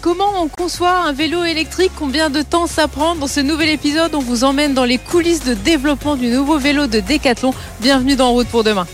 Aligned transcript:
Comment 0.00 0.42
on 0.42 0.48
conçoit 0.48 0.96
un 1.00 1.12
vélo 1.12 1.42
électrique? 1.44 1.90
Combien 1.98 2.30
de 2.30 2.42
temps 2.42 2.66
ça 2.66 2.86
prend? 2.86 3.16
Dans 3.16 3.26
ce 3.26 3.40
nouvel 3.40 3.68
épisode, 3.68 4.14
on 4.14 4.20
vous 4.20 4.44
emmène 4.44 4.72
dans 4.72 4.84
les 4.84 4.98
coulisses 4.98 5.42
de 5.42 5.54
développement 5.54 6.14
du 6.14 6.28
nouveau 6.28 6.58
vélo 6.58 6.86
de 6.86 7.00
Decathlon. 7.00 7.52
Bienvenue 7.80 8.14
dans 8.14 8.30
Route 8.30 8.48
pour 8.48 8.62
demain. 8.62 8.86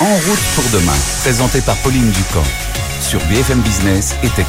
En 0.00 0.14
route 0.14 0.44
pour 0.56 0.64
demain, 0.72 0.96
présenté 1.22 1.60
par 1.60 1.76
Pauline 1.76 2.10
Ducamp 2.10 2.44
sur 3.00 3.20
BFM 3.26 3.60
Business 3.60 4.14
et 4.24 4.28
Tech 4.30 4.46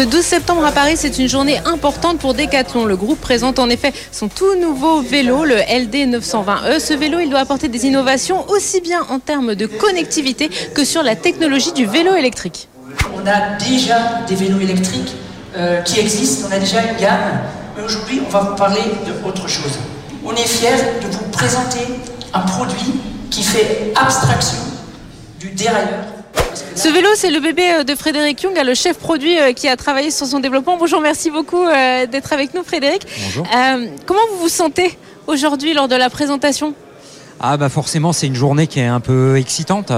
Ce 0.00 0.06
12 0.06 0.24
septembre 0.24 0.64
à 0.64 0.72
Paris, 0.72 0.94
c'est 0.96 1.18
une 1.18 1.28
journée 1.28 1.58
importante 1.66 2.18
pour 2.18 2.32
Decathlon. 2.32 2.86
Le 2.86 2.96
groupe 2.96 3.20
présente 3.20 3.58
en 3.58 3.68
effet 3.68 3.92
son 4.12 4.28
tout 4.28 4.54
nouveau 4.58 5.02
vélo, 5.02 5.44
le 5.44 5.56
LD 5.56 6.16
920E. 6.18 6.80
Ce 6.80 6.94
vélo, 6.94 7.18
il 7.18 7.28
doit 7.28 7.40
apporter 7.40 7.68
des 7.68 7.84
innovations 7.84 8.48
aussi 8.48 8.80
bien 8.80 9.02
en 9.10 9.18
termes 9.18 9.54
de 9.54 9.66
connectivité 9.66 10.48
que 10.74 10.86
sur 10.86 11.02
la 11.02 11.16
technologie 11.16 11.74
du 11.74 11.84
vélo 11.84 12.14
électrique. 12.14 12.70
On 13.14 13.26
a 13.26 13.58
déjà 13.58 14.22
des 14.26 14.36
vélos 14.36 14.60
électriques 14.60 15.14
euh, 15.54 15.82
qui 15.82 16.00
existent, 16.00 16.48
on 16.48 16.56
a 16.56 16.58
déjà 16.58 16.80
une 16.82 16.96
gamme. 16.96 17.42
Mais 17.76 17.82
aujourd'hui, 17.82 18.22
on 18.26 18.30
va 18.30 18.40
vous 18.40 18.56
parler 18.56 18.80
d'autre 19.22 19.50
chose. 19.50 19.78
On 20.24 20.32
est 20.32 20.48
fiers 20.48 20.80
de 21.02 21.08
vous 21.14 21.28
présenter 21.30 21.80
un 22.32 22.40
produit 22.40 22.94
qui 23.30 23.42
fait 23.42 23.92
abstraction 23.94 24.60
du 25.38 25.50
dérailleur. 25.50 26.19
Ce 26.76 26.88
vélo, 26.88 27.08
c'est 27.16 27.30
le 27.30 27.40
bébé 27.40 27.62
euh, 27.72 27.84
de 27.84 27.94
Frédéric 27.94 28.42
Young, 28.42 28.56
le 28.64 28.74
chef 28.74 28.96
produit 28.96 29.38
euh, 29.38 29.52
qui 29.52 29.68
a 29.68 29.76
travaillé 29.76 30.10
sur 30.10 30.26
son 30.26 30.38
développement. 30.38 30.76
Bonjour, 30.78 31.00
merci 31.00 31.30
beaucoup 31.30 31.64
euh, 31.64 32.06
d'être 32.06 32.32
avec 32.32 32.54
nous, 32.54 32.62
Frédéric. 32.62 33.06
Bonjour. 33.24 33.46
comment 34.06 34.20
vous 34.32 34.42
vous 34.42 34.48
sentez 34.48 34.96
aujourd'hui 35.26 35.74
lors 35.74 35.88
de 35.88 35.96
la 35.96 36.08
présentation? 36.10 36.74
Ah 37.40 37.56
bah 37.56 37.68
forcément, 37.68 38.12
c'est 38.12 38.26
une 38.26 38.34
journée 38.34 38.66
qui 38.66 38.80
est 38.80 38.86
un 38.86 39.00
peu 39.00 39.36
excitante 39.36 39.92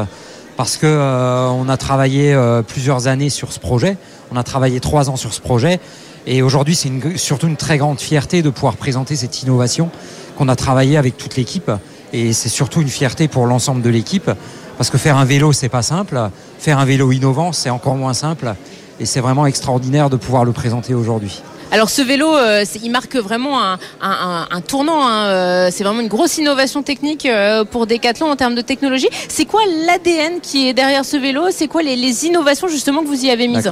parce 0.57 0.77
que 0.77 0.87
on 0.87 1.69
a 1.69 1.77
travaillé 1.77 2.37
plusieurs 2.69 3.09
années 3.09 3.31
sur 3.31 3.53
ce 3.53 3.59
projet. 3.59 3.97
On 4.31 4.37
a 4.37 4.45
travaillé 4.45 4.79
trois 4.79 5.11
ans 5.11 5.17
sur 5.17 5.35
ce 5.35 5.41
projet. 5.41 5.81
Et 6.27 6.41
aujourd'hui, 6.41 6.77
c'est 6.77 6.91
surtout 7.17 7.49
une 7.49 7.57
très 7.57 7.79
grande 7.79 7.99
fierté 7.99 8.43
de 8.43 8.51
pouvoir 8.51 8.77
présenter 8.77 9.17
cette 9.17 9.43
innovation 9.43 9.91
qu'on 10.39 10.49
a 10.49 10.55
travaillé 10.55 10.97
avec 10.97 11.17
toute 11.17 11.37
l'équipe. 11.37 11.71
Et 12.13 12.33
c'est 12.33 12.49
surtout 12.49 12.81
une 12.81 12.89
fierté 12.89 13.27
pour 13.27 13.47
l'ensemble 13.47 13.83
de 13.83 13.91
l'équipe, 13.91 14.31
parce 14.77 14.91
que 14.91 14.99
faire 14.99 15.17
un 15.17 15.25
vélo, 15.25 15.53
c'est 15.53 15.69
pas 15.69 15.83
simple. 15.83 16.19
Faire 16.59 16.79
un 16.79 16.85
vélo 16.85 17.13
innovant, 17.13 17.53
c'est 17.53 17.71
encore 17.71 17.97
moins 17.97 18.15
simple. 18.15 18.55
Et 19.01 19.07
c'est 19.07 19.21
vraiment 19.21 19.47
extraordinaire 19.47 20.11
de 20.11 20.17
pouvoir 20.17 20.45
le 20.45 20.53
présenter 20.53 20.95
aujourd'hui. 20.95 21.43
Alors 21.73 21.89
ce 21.89 22.03
vélo, 22.03 22.37
euh, 22.37 22.65
il 22.83 22.91
marque 22.91 23.17
vraiment 23.17 23.59
un, 24.03 24.61
tournant. 24.61 25.09
Hein, 25.09 25.25
euh, 25.29 25.69
c'est 25.73 25.85
vraiment 25.85 26.03
une 26.03 26.09
grosse 26.09 26.37
innovation 26.37 26.83
technique 26.83 27.25
euh, 27.25 27.65
pour 27.65 27.87
Decathlon 27.87 28.31
en 28.31 28.37
termes 28.37 28.55
de 28.55 28.61
technologie. 28.61 29.09
C'est 29.29 29.47
quoi 29.47 29.63
l'ADN 29.87 30.41
qui 30.43 30.69
est 30.69 30.75
derrière 30.75 31.07
ce 31.07 31.17
vélo? 31.17 31.45
C'est 31.51 31.69
quoi 31.69 31.83
les, 31.83 32.27
innovations 32.27 32.69
justement 32.69 33.03
que 33.03 33.09
vous 33.09 33.25
y 33.25 33.31
avez 33.31 33.49
mises? 33.49 33.71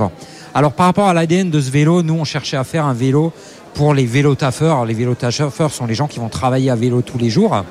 Alors 0.54 0.72
par 0.72 0.86
rapport 0.86 1.08
à 1.08 1.14
l'ADN 1.14 1.50
de 1.50 1.60
ce 1.60 1.70
vélo, 1.70 2.02
nous 2.02 2.14
on 2.14 2.24
cherchait 2.24 2.56
à 2.56 2.64
faire 2.64 2.86
un 2.86 2.94
vélo 2.94 3.34
pour 3.74 3.92
les 3.92 4.06
vélotaffeurs. 4.06 4.86
Les 4.86 4.94
vélotaffeurs 4.94 5.70
sont 5.70 5.84
les 5.84 5.94
gens 5.94 6.08
qui 6.08 6.20
vont 6.20 6.30
travailler 6.30 6.70
à 6.70 6.76
vélo 6.76 7.02
tous 7.02 7.18
les 7.18 7.28
jours. 7.28 7.64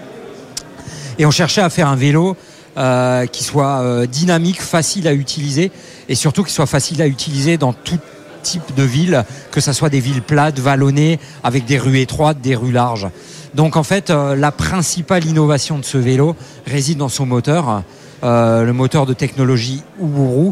Et 1.17 1.25
on 1.25 1.31
cherchait 1.31 1.61
à 1.61 1.71
faire 1.71 1.87
un 1.87 1.95
vélo 1.95 2.37
euh, 2.77 3.25
qui 3.25 3.43
soit 3.43 3.81
euh, 3.81 4.05
dynamique, 4.05 4.61
facile 4.61 5.07
à 5.07 5.13
utiliser 5.13 5.71
et 6.07 6.15
surtout 6.15 6.43
qui 6.43 6.53
soit 6.53 6.65
facile 6.65 7.01
à 7.01 7.07
utiliser 7.07 7.57
dans 7.57 7.73
tout 7.73 7.97
type 8.43 8.75
de 8.75 8.83
ville, 8.83 9.25
que 9.51 9.59
ce 9.59 9.73
soit 9.73 9.89
des 9.89 9.99
villes 9.99 10.21
plates, 10.21 10.59
vallonnées, 10.59 11.19
avec 11.43 11.65
des 11.65 11.77
rues 11.77 11.99
étroites, 11.99 12.39
des 12.41 12.55
rues 12.55 12.71
larges. 12.71 13.07
Donc 13.55 13.75
en 13.75 13.83
fait, 13.83 14.09
euh, 14.09 14.35
la 14.35 14.51
principale 14.51 15.25
innovation 15.25 15.79
de 15.79 15.83
ce 15.83 15.97
vélo 15.97 16.35
réside 16.65 16.99
dans 16.99 17.09
son 17.09 17.25
moteur, 17.25 17.83
le 18.21 18.71
moteur 18.71 19.05
de 19.05 19.13
technologie 19.13 19.81
Uburu. 19.99 20.51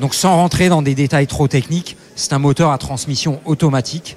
Donc 0.00 0.14
sans 0.14 0.36
rentrer 0.36 0.68
dans 0.68 0.82
des 0.82 0.94
détails 0.94 1.26
trop 1.26 1.48
techniques, 1.48 1.96
c'est 2.16 2.32
un 2.32 2.38
moteur 2.38 2.70
à 2.70 2.78
transmission 2.78 3.40
automatique 3.44 4.16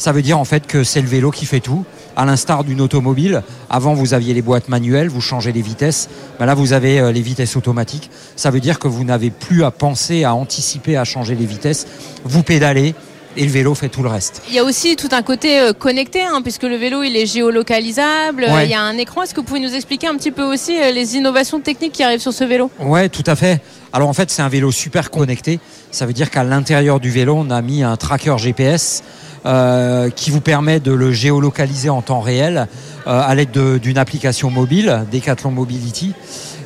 ça 0.00 0.12
veut 0.12 0.22
dire 0.22 0.38
en 0.38 0.46
fait 0.46 0.66
que 0.66 0.82
c'est 0.82 1.02
le 1.02 1.08
vélo 1.08 1.30
qui 1.30 1.44
fait 1.44 1.60
tout, 1.60 1.84
à 2.16 2.24
l'instar 2.24 2.64
d'une 2.64 2.80
automobile. 2.80 3.42
Avant, 3.68 3.92
vous 3.92 4.14
aviez 4.14 4.32
les 4.32 4.40
boîtes 4.40 4.70
manuelles, 4.70 5.08
vous 5.08 5.20
changez 5.20 5.52
les 5.52 5.60
vitesses. 5.60 6.08
Ben 6.38 6.46
là, 6.46 6.54
vous 6.54 6.72
avez 6.72 7.00
euh, 7.00 7.12
les 7.12 7.20
vitesses 7.20 7.54
automatiques. 7.54 8.10
Ça 8.34 8.50
veut 8.50 8.60
dire 8.60 8.78
que 8.78 8.88
vous 8.88 9.04
n'avez 9.04 9.28
plus 9.28 9.62
à 9.62 9.70
penser, 9.70 10.24
à 10.24 10.34
anticiper, 10.34 10.96
à 10.96 11.04
changer 11.04 11.34
les 11.34 11.44
vitesses. 11.44 11.86
Vous 12.24 12.42
pédalez, 12.42 12.94
et 13.36 13.44
le 13.44 13.50
vélo 13.50 13.74
fait 13.74 13.90
tout 13.90 14.02
le 14.02 14.08
reste. 14.08 14.40
Il 14.48 14.54
y 14.54 14.58
a 14.58 14.64
aussi 14.64 14.96
tout 14.96 15.10
un 15.12 15.20
côté 15.20 15.60
euh, 15.60 15.74
connecté, 15.74 16.22
hein, 16.22 16.40
puisque 16.42 16.62
le 16.62 16.76
vélo 16.76 17.02
il 17.02 17.14
est 17.14 17.26
géolocalisable, 17.26 18.46
il 18.62 18.70
y 18.70 18.74
a 18.74 18.80
un 18.80 18.96
écran. 18.96 19.22
Est-ce 19.22 19.34
que 19.34 19.40
vous 19.40 19.46
pouvez 19.46 19.60
nous 19.60 19.74
expliquer 19.74 20.06
un 20.06 20.16
petit 20.16 20.30
peu 20.30 20.42
aussi 20.42 20.80
euh, 20.80 20.92
les 20.92 21.16
innovations 21.16 21.60
techniques 21.60 21.92
qui 21.92 22.02
arrivent 22.02 22.20
sur 22.20 22.32
ce 22.32 22.44
vélo? 22.44 22.70
Ouais, 22.80 23.10
tout 23.10 23.24
à 23.26 23.36
fait. 23.36 23.60
Alors 23.92 24.08
en 24.08 24.14
fait, 24.14 24.30
c'est 24.30 24.40
un 24.40 24.48
vélo 24.48 24.72
super 24.72 25.10
connecté. 25.10 25.60
Ça 25.90 26.06
veut 26.06 26.14
dire 26.14 26.30
qu'à 26.30 26.42
l'intérieur 26.42 27.00
du 27.00 27.10
vélo, 27.10 27.36
on 27.36 27.50
a 27.50 27.60
mis 27.60 27.82
un 27.82 27.96
tracker 27.96 28.38
GPS 28.38 29.02
euh, 29.46 30.10
qui 30.10 30.30
vous 30.30 30.40
permet 30.42 30.80
de 30.80 30.92
le 30.92 31.12
géolocaliser 31.12 31.88
en 31.88 32.02
temps 32.02 32.20
réel 32.20 32.68
euh, 33.06 33.22
à 33.24 33.34
l'aide 33.34 33.50
d'une 33.78 33.96
application 33.96 34.50
mobile, 34.50 35.06
Decathlon 35.10 35.50
Mobility. 35.50 36.12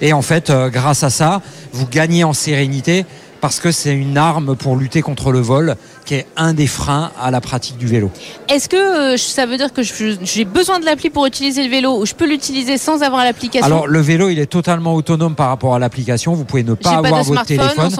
Et 0.00 0.12
en 0.12 0.22
fait, 0.22 0.50
euh, 0.50 0.70
grâce 0.70 1.04
à 1.04 1.10
ça, 1.10 1.40
vous 1.72 1.86
gagnez 1.86 2.24
en 2.24 2.32
sérénité 2.32 3.06
parce 3.44 3.60
que 3.60 3.72
c'est 3.72 3.93
une 3.93 4.16
arme 4.16 4.56
pour 4.56 4.75
lutter 4.75 5.03
contre 5.03 5.31
le 5.31 5.38
vol, 5.38 5.77
qui 6.06 6.15
est 6.15 6.27
un 6.34 6.55
des 6.55 6.66
freins 6.66 7.10
à 7.21 7.31
la 7.31 7.43
pratique 7.43 7.77
du 7.77 7.87
vélo. 7.87 8.10
Est-ce 8.49 8.71
que 8.71 9.19
ça 9.19 9.44
veut 9.44 9.59
dire 9.59 9.71
que 9.71 9.82
j'ai 9.82 10.47
besoin 10.47 10.81
de 10.81 10.87
l'appli 10.87 11.10
pour 11.10 11.27
utiliser 11.27 11.62
le 11.62 11.69
vélo 11.69 12.00
ou 12.00 12.06
je 12.06 12.15
peux 12.15 12.27
l'utiliser 12.27 12.78
sans 12.78 13.03
avoir 13.03 13.22
l'application? 13.22 13.66
Alors 13.66 13.87
le 13.87 14.00
vélo, 14.00 14.31
il 14.31 14.38
est 14.38 14.47
totalement 14.47 14.94
autonome 14.94 15.34
par 15.34 15.49
rapport 15.49 15.75
à 15.75 15.78
l'application. 15.78 16.32
Vous 16.32 16.47
pouvez 16.47 16.65
ne 16.65 16.72
pas 16.72 16.93
avoir 16.93 17.22
votre 17.22 17.44
téléphone. 17.44 17.91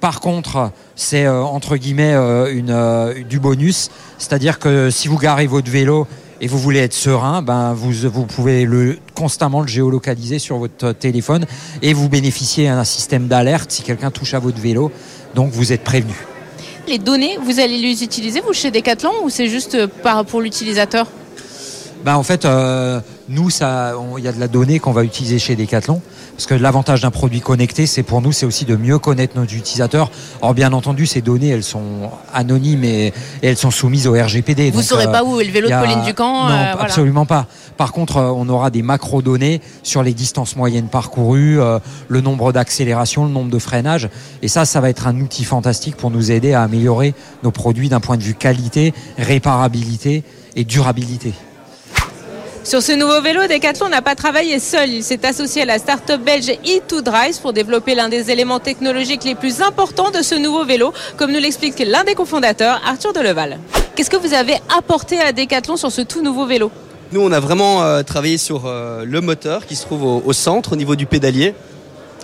Par 0.00 0.20
contre, 0.20 0.70
c'est 0.96 1.28
entre 1.28 1.76
guillemets 1.76 2.14
une, 2.50 3.26
du 3.28 3.40
bonus, 3.40 3.90
c'est-à-dire 4.16 4.58
que 4.58 4.88
si 4.88 5.08
vous 5.08 5.18
garez 5.18 5.46
votre 5.46 5.70
vélo 5.70 6.06
et 6.44 6.46
vous 6.46 6.58
voulez 6.58 6.80
être 6.80 6.92
serein, 6.92 7.40
ben 7.40 7.72
vous, 7.72 8.26
pouvez 8.26 8.68
constamment 9.14 9.62
le 9.62 9.66
géolocaliser 9.66 10.38
sur 10.38 10.58
votre 10.58 10.92
téléphone 10.92 11.46
et 11.80 11.94
vous 11.94 12.10
bénéficiez 12.10 12.66
d'un 12.66 12.84
système 12.84 13.28
d'alerte 13.28 13.70
si 13.70 13.82
quelqu'un 13.82 14.10
touche 14.10 14.34
à 14.34 14.40
votre 14.40 14.60
vélo. 14.60 14.92
Donc 15.34 15.52
vous 15.52 15.72
êtes 15.72 15.82
prévenu. 15.82 16.12
Les 16.86 16.98
données, 16.98 17.38
vous 17.42 17.60
allez 17.60 17.78
les 17.78 18.04
utiliser 18.04 18.42
vous 18.42 18.52
chez 18.52 18.70
Decathlon 18.70 19.12
ou 19.24 19.30
c'est 19.30 19.48
juste 19.48 19.74
euh, 19.74 20.22
pour 20.24 20.42
l'utilisateur? 20.42 21.06
Ben, 22.04 22.16
en 22.16 22.22
fait, 22.22 22.44
euh, 22.44 23.00
nous, 23.28 23.48
il 23.50 24.24
y 24.24 24.28
a 24.28 24.32
de 24.32 24.40
la 24.40 24.48
donnée 24.48 24.78
qu'on 24.78 24.92
va 24.92 25.04
utiliser 25.04 25.38
chez 25.38 25.56
Decathlon. 25.56 26.00
Parce 26.36 26.46
que 26.46 26.54
l'avantage 26.54 27.00
d'un 27.00 27.10
produit 27.12 27.40
connecté, 27.40 27.86
c'est 27.86 28.02
pour 28.02 28.20
nous, 28.20 28.32
c'est 28.32 28.44
aussi 28.44 28.64
de 28.64 28.74
mieux 28.74 28.98
connaître 28.98 29.36
nos 29.36 29.44
utilisateurs. 29.44 30.10
Or, 30.42 30.52
bien 30.52 30.72
entendu, 30.72 31.06
ces 31.06 31.22
données, 31.22 31.48
elles 31.48 31.62
sont 31.62 32.10
anonymes 32.32 32.84
et, 32.84 33.12
elles 33.42 33.56
sont 33.56 33.70
soumises 33.70 34.08
au 34.08 34.12
RGPD. 34.12 34.70
Vous 34.70 34.78
ne 34.78 34.82
saurez 34.82 35.06
pas 35.06 35.22
où 35.22 35.40
est 35.40 35.44
le 35.44 35.52
vélo 35.52 35.68
de 35.68 35.74
Pauline 35.74 36.02
Ducamp 36.02 36.48
Non, 36.48 36.54
euh, 36.54 36.74
absolument 36.78 37.24
pas. 37.24 37.46
Par 37.76 37.92
contre, 37.92 38.16
euh, 38.16 38.32
on 38.34 38.48
aura 38.48 38.70
des 38.70 38.82
macro-données 38.82 39.60
sur 39.82 40.02
les 40.02 40.12
distances 40.12 40.56
moyennes 40.56 40.88
parcourues, 40.88 41.60
euh, 41.60 41.78
le 42.08 42.20
nombre 42.20 42.52
d'accélérations, 42.52 43.24
le 43.24 43.30
nombre 43.30 43.50
de 43.50 43.58
freinages. 43.58 44.08
Et 44.42 44.48
ça, 44.48 44.64
ça 44.64 44.80
va 44.80 44.90
être 44.90 45.06
un 45.06 45.20
outil 45.20 45.44
fantastique 45.44 45.96
pour 45.96 46.10
nous 46.10 46.32
aider 46.32 46.52
à 46.52 46.62
améliorer 46.62 47.14
nos 47.44 47.52
produits 47.52 47.88
d'un 47.88 48.00
point 48.00 48.16
de 48.16 48.22
vue 48.22 48.34
qualité, 48.34 48.92
réparabilité 49.18 50.24
et 50.56 50.64
durabilité. 50.64 51.32
Sur 52.64 52.82
ce 52.82 52.92
nouveau 52.92 53.20
vélo, 53.20 53.42
Decathlon 53.46 53.90
n'a 53.90 54.00
pas 54.00 54.14
travaillé 54.14 54.58
seul. 54.58 54.88
Il 54.88 55.04
s'est 55.04 55.26
associé 55.26 55.62
à 55.62 55.64
la 55.66 55.78
start-up 55.78 56.22
belge 56.22 56.50
E2Drive 56.64 57.38
pour 57.42 57.52
développer 57.52 57.94
l'un 57.94 58.08
des 58.08 58.30
éléments 58.30 58.58
technologiques 58.58 59.24
les 59.24 59.34
plus 59.34 59.60
importants 59.60 60.10
de 60.10 60.22
ce 60.22 60.34
nouveau 60.34 60.64
vélo, 60.64 60.94
comme 61.18 61.30
nous 61.30 61.38
l'explique 61.38 61.78
l'un 61.86 62.04
des 62.04 62.14
cofondateurs, 62.14 62.80
Arthur 62.86 63.12
Deleval. 63.12 63.58
Qu'est-ce 63.94 64.08
que 64.08 64.16
vous 64.16 64.32
avez 64.32 64.54
apporté 64.78 65.20
à 65.20 65.32
Decathlon 65.32 65.76
sur 65.76 65.92
ce 65.92 66.00
tout 66.00 66.22
nouveau 66.22 66.46
vélo? 66.46 66.70
Nous, 67.12 67.20
on 67.20 67.32
a 67.32 67.38
vraiment 67.38 67.82
euh, 67.82 68.02
travaillé 68.02 68.38
sur 68.38 68.62
euh, 68.64 69.04
le 69.04 69.20
moteur 69.20 69.66
qui 69.66 69.76
se 69.76 69.84
trouve 69.84 70.22
au, 70.26 70.32
centre, 70.32 70.72
au 70.72 70.76
niveau 70.76 70.96
du 70.96 71.04
pédalier. 71.04 71.54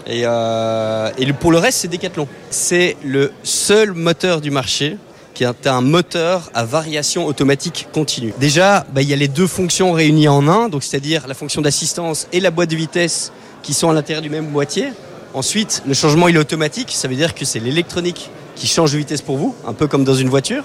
Et, 0.06 0.22
euh, 0.24 1.10
et 1.18 1.30
pour 1.34 1.52
le 1.52 1.58
reste, 1.58 1.80
c'est 1.80 1.88
Decathlon. 1.88 2.26
C'est 2.48 2.96
le 3.04 3.30
seul 3.42 3.92
moteur 3.92 4.40
du 4.40 4.50
marché 4.50 4.96
qui 5.40 5.44
est 5.44 5.66
un 5.68 5.80
moteur 5.80 6.50
à 6.52 6.66
variation 6.66 7.24
automatique 7.24 7.88
continue. 7.94 8.34
Déjà, 8.38 8.84
bah, 8.92 9.00
il 9.00 9.08
y 9.08 9.14
a 9.14 9.16
les 9.16 9.26
deux 9.26 9.46
fonctions 9.46 9.92
réunies 9.92 10.28
en 10.28 10.46
un, 10.48 10.68
donc 10.68 10.82
c'est-à-dire 10.82 11.26
la 11.26 11.32
fonction 11.32 11.62
d'assistance 11.62 12.28
et 12.34 12.40
la 12.40 12.50
boîte 12.50 12.68
de 12.68 12.76
vitesse 12.76 13.32
qui 13.62 13.72
sont 13.72 13.88
à 13.88 13.94
l'intérieur 13.94 14.20
du 14.20 14.28
même 14.28 14.48
boîtier. 14.48 14.92
Ensuite, 15.32 15.82
le 15.86 15.94
changement 15.94 16.28
il 16.28 16.36
est 16.36 16.38
automatique, 16.38 16.90
ça 16.92 17.08
veut 17.08 17.14
dire 17.14 17.34
que 17.34 17.46
c'est 17.46 17.58
l'électronique 17.58 18.28
qui 18.54 18.66
change 18.66 18.92
de 18.92 18.98
vitesse 18.98 19.22
pour 19.22 19.38
vous, 19.38 19.54
un 19.66 19.72
peu 19.72 19.86
comme 19.86 20.04
dans 20.04 20.14
une 20.14 20.28
voiture. 20.28 20.62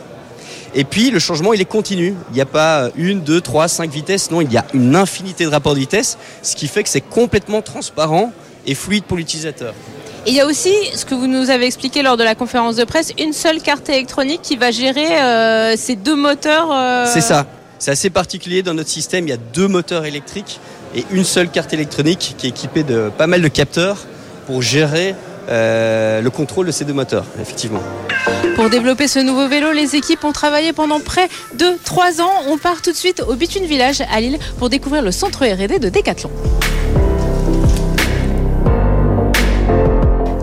Et 0.74 0.84
puis 0.84 1.10
le 1.10 1.20
changement 1.20 1.54
il 1.54 1.62
est 1.62 1.64
continu. 1.64 2.14
Il 2.32 2.36
n'y 2.36 2.42
a 2.42 2.46
pas 2.46 2.90
une, 2.98 3.22
deux, 3.22 3.40
trois, 3.40 3.70
cinq 3.70 3.90
vitesses, 3.90 4.30
non, 4.30 4.42
il 4.42 4.52
y 4.52 4.58
a 4.58 4.66
une 4.74 4.98
infinité 4.98 5.46
de 5.46 5.52
rapports 5.52 5.76
de 5.76 5.80
vitesse, 5.80 6.18
ce 6.42 6.54
qui 6.54 6.68
fait 6.68 6.84
que 6.84 6.90
c'est 6.90 7.00
complètement 7.00 7.62
transparent 7.62 8.34
et 8.66 8.76
fluide 8.76 9.06
pour 9.06 9.16
l'utilisateur 9.16 9.74
il 10.28 10.34
y 10.34 10.42
a 10.42 10.46
aussi, 10.46 10.74
ce 10.96 11.06
que 11.06 11.14
vous 11.14 11.28
nous 11.28 11.50
avez 11.50 11.66
expliqué 11.66 12.02
lors 12.02 12.18
de 12.18 12.24
la 12.24 12.36
conférence 12.36 12.76
de 12.76 12.84
presse, 12.84 13.14
une 13.20 13.34
seule 13.34 13.62
carte 13.62 13.90
électronique 13.90 14.42
qui 14.42 14.56
va 14.56 14.72
gérer 14.72 15.22
euh, 15.22 15.76
ces 15.78 15.96
deux 15.96 16.16
moteurs. 16.16 16.70
Euh, 16.72 17.06
C'est 17.12 17.22
ça. 17.22 17.46
C'est 17.78 17.92
assez 17.92 18.10
particulier 18.10 18.64
dans 18.64 18.74
notre 18.74 18.90
système. 18.90 19.28
Il 19.28 19.30
y 19.30 19.34
a 19.34 19.38
deux 19.38 19.68
moteurs 19.68 20.06
électriques 20.06 20.60
et 20.96 21.06
une 21.12 21.24
seule 21.26 21.50
carte 21.50 21.74
électronique 21.74 22.36
qui 22.38 22.48
est 22.48 22.50
équipée 22.50 22.84
de 22.84 23.12
pas 23.16 23.28
mal 23.28 23.42
de 23.42 23.48
capteurs 23.48 23.98
pour 24.48 24.62
gérer 24.62 25.14
le 25.48 26.30
contrôle 26.30 26.66
de 26.66 26.72
ces 26.72 26.86
deux 26.86 26.94
moteurs, 26.94 27.26
effectivement. 27.40 27.82
Pour 28.56 28.70
développer 28.70 29.08
ce 29.08 29.20
nouveau 29.20 29.48
vélo, 29.48 29.72
les 29.74 29.96
équipes 29.96 30.24
ont 30.24 30.32
travaillé 30.32 30.74
pendant 30.74 31.00
près 31.00 31.28
de 31.56 31.66
3 31.84 32.22
ans. 32.22 32.32
On 32.48 32.58
part 32.58 32.82
tout 32.82 32.92
de 32.92 32.96
suite 32.96 33.22
au 33.28 33.36
Bitune 33.36 33.66
Village 33.66 34.02
à 34.12 34.22
Lille 34.22 34.40
pour 34.58 34.70
découvrir 34.70 35.04
le 35.04 35.12
centre 35.12 35.46
R&D 35.46 35.80
de 35.80 35.90
Decathlon. 35.90 36.32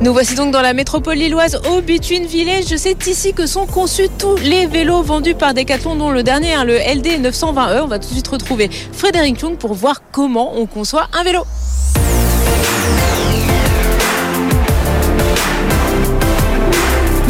Nous 0.02 0.12
voici 0.12 0.34
donc 0.34 0.50
dans 0.50 0.62
la 0.62 0.74
métropole 0.74 1.16
lilloise 1.16 1.60
au 1.70 1.80
Between 1.80 2.26
Village. 2.26 2.74
C'est 2.76 3.06
ici 3.06 3.32
que 3.34 3.46
sont 3.46 3.66
conçus 3.66 4.08
tous 4.18 4.34
les 4.38 4.66
vélos 4.66 5.00
vendus 5.04 5.36
par 5.36 5.54
Decathlon, 5.54 5.94
dont 5.94 6.10
le 6.10 6.24
dernier, 6.24 6.54
hein, 6.54 6.64
le 6.64 6.74
LD 6.74 7.24
920E. 7.24 7.82
On 7.82 7.86
va 7.86 8.00
tout 8.00 8.08
de 8.08 8.14
suite 8.14 8.26
retrouver 8.26 8.68
Frédéric 8.68 9.38
Chung 9.38 9.56
pour 9.56 9.74
voir 9.74 10.02
comment 10.10 10.58
on 10.58 10.66
conçoit 10.66 11.06
un 11.12 11.22
vélo. 11.22 11.44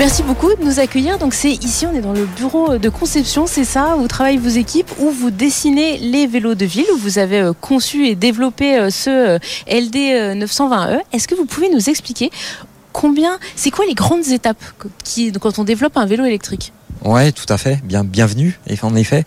Merci 0.03 0.25
beaucoup 0.25 0.53
de 0.53 0.65
nous 0.65 0.81
accueillir. 0.81 1.17
Donc 1.17 1.33
c'est 1.33 1.53
ici, 1.53 1.87
on 1.87 1.95
est 1.95 2.01
dans 2.01 2.13
le 2.13 2.25
bureau 2.25 2.77
de 2.77 2.89
conception, 2.89 3.47
c'est 3.47 3.63
ça, 3.65 3.97
où 3.97 4.09
travaillent 4.09 4.37
vos 4.37 4.49
équipes, 4.49 4.91
où 4.99 5.13
vous 5.13 5.31
dessinez 5.31 5.97
les 5.99 6.27
vélos 6.27 6.57
de 6.57 6.65
ville, 6.65 6.87
où 6.93 6.99
vous 6.99 7.21
avez 7.21 7.39
euh, 7.39 7.53
conçu 7.53 8.09
et 8.09 8.17
développé 8.17 8.77
euh, 8.77 8.91
ce 8.91 9.39
euh, 9.39 9.39
LD 9.69 10.43
920E. 10.43 10.99
Est-ce 11.13 11.29
que 11.29 11.37
vous 11.37 11.45
pouvez 11.45 11.71
nous 11.71 11.89
expliquer 11.89 12.33
combien, 12.93 13.39
c'est 13.55 13.71
quoi 13.71 13.85
les 13.87 13.95
grandes 13.95 14.27
étapes 14.27 14.61
qui, 15.05 15.31
quand 15.31 15.61
on 15.61 15.63
développe 15.63 15.97
un 15.97 16.07
vélo 16.07 16.25
électrique? 16.25 16.73
Ouais, 17.05 17.31
tout 17.31 17.47
à 17.49 17.57
fait. 17.57 17.79
Bien, 17.85 18.03
bienvenue. 18.03 18.59
En 18.83 18.97
effet, 18.97 19.25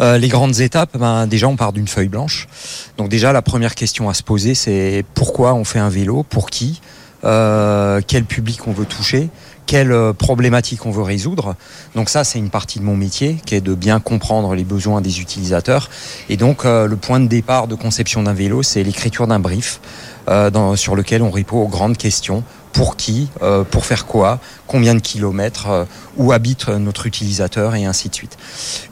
les 0.00 0.28
grandes 0.28 0.58
étapes, 0.58 0.96
ben, 0.96 1.26
déjà, 1.26 1.48
on 1.48 1.56
part 1.56 1.74
d'une 1.74 1.86
feuille 1.86 2.08
blanche. 2.08 2.48
Donc 2.96 3.10
déjà, 3.10 3.34
la 3.34 3.42
première 3.42 3.74
question 3.74 4.08
à 4.08 4.14
se 4.14 4.22
poser, 4.22 4.54
c'est 4.54 5.04
pourquoi 5.12 5.52
on 5.52 5.64
fait 5.64 5.80
un 5.80 5.90
vélo, 5.90 6.22
pour 6.22 6.48
qui, 6.48 6.80
quel 7.22 8.24
public 8.26 8.66
on 8.66 8.72
veut 8.72 8.86
toucher, 8.86 9.28
quelle 9.66 9.92
euh, 9.92 10.12
problématique 10.12 10.86
on 10.86 10.90
veut 10.90 11.02
résoudre. 11.02 11.56
Donc 11.94 12.08
ça, 12.08 12.24
c'est 12.24 12.38
une 12.38 12.50
partie 12.50 12.78
de 12.78 12.84
mon 12.84 12.96
métier 12.96 13.38
qui 13.44 13.54
est 13.54 13.60
de 13.60 13.74
bien 13.74 14.00
comprendre 14.00 14.54
les 14.54 14.64
besoins 14.64 15.00
des 15.00 15.20
utilisateurs. 15.20 15.90
Et 16.28 16.36
donc, 16.36 16.64
euh, 16.64 16.86
le 16.86 16.96
point 16.96 17.20
de 17.20 17.26
départ 17.26 17.66
de 17.68 17.74
conception 17.74 18.22
d'un 18.22 18.34
vélo, 18.34 18.62
c'est 18.62 18.82
l'écriture 18.82 19.26
d'un 19.26 19.40
brief 19.40 19.80
euh, 20.28 20.76
sur 20.76 20.96
lequel 20.96 21.22
on 21.22 21.30
répond 21.30 21.58
aux 21.58 21.68
grandes 21.68 21.96
questions 21.96 22.42
pour 22.74 22.96
qui, 22.96 23.28
euh, 23.40 23.62
pour 23.62 23.86
faire 23.86 24.04
quoi, 24.04 24.40
combien 24.66 24.94
de 24.96 25.00
kilomètres, 25.00 25.68
euh, 25.70 25.84
où 26.16 26.32
habite 26.32 26.68
notre 26.68 27.06
utilisateur 27.06 27.74
et 27.76 27.84
ainsi 27.86 28.08
de 28.08 28.14
suite. 28.14 28.36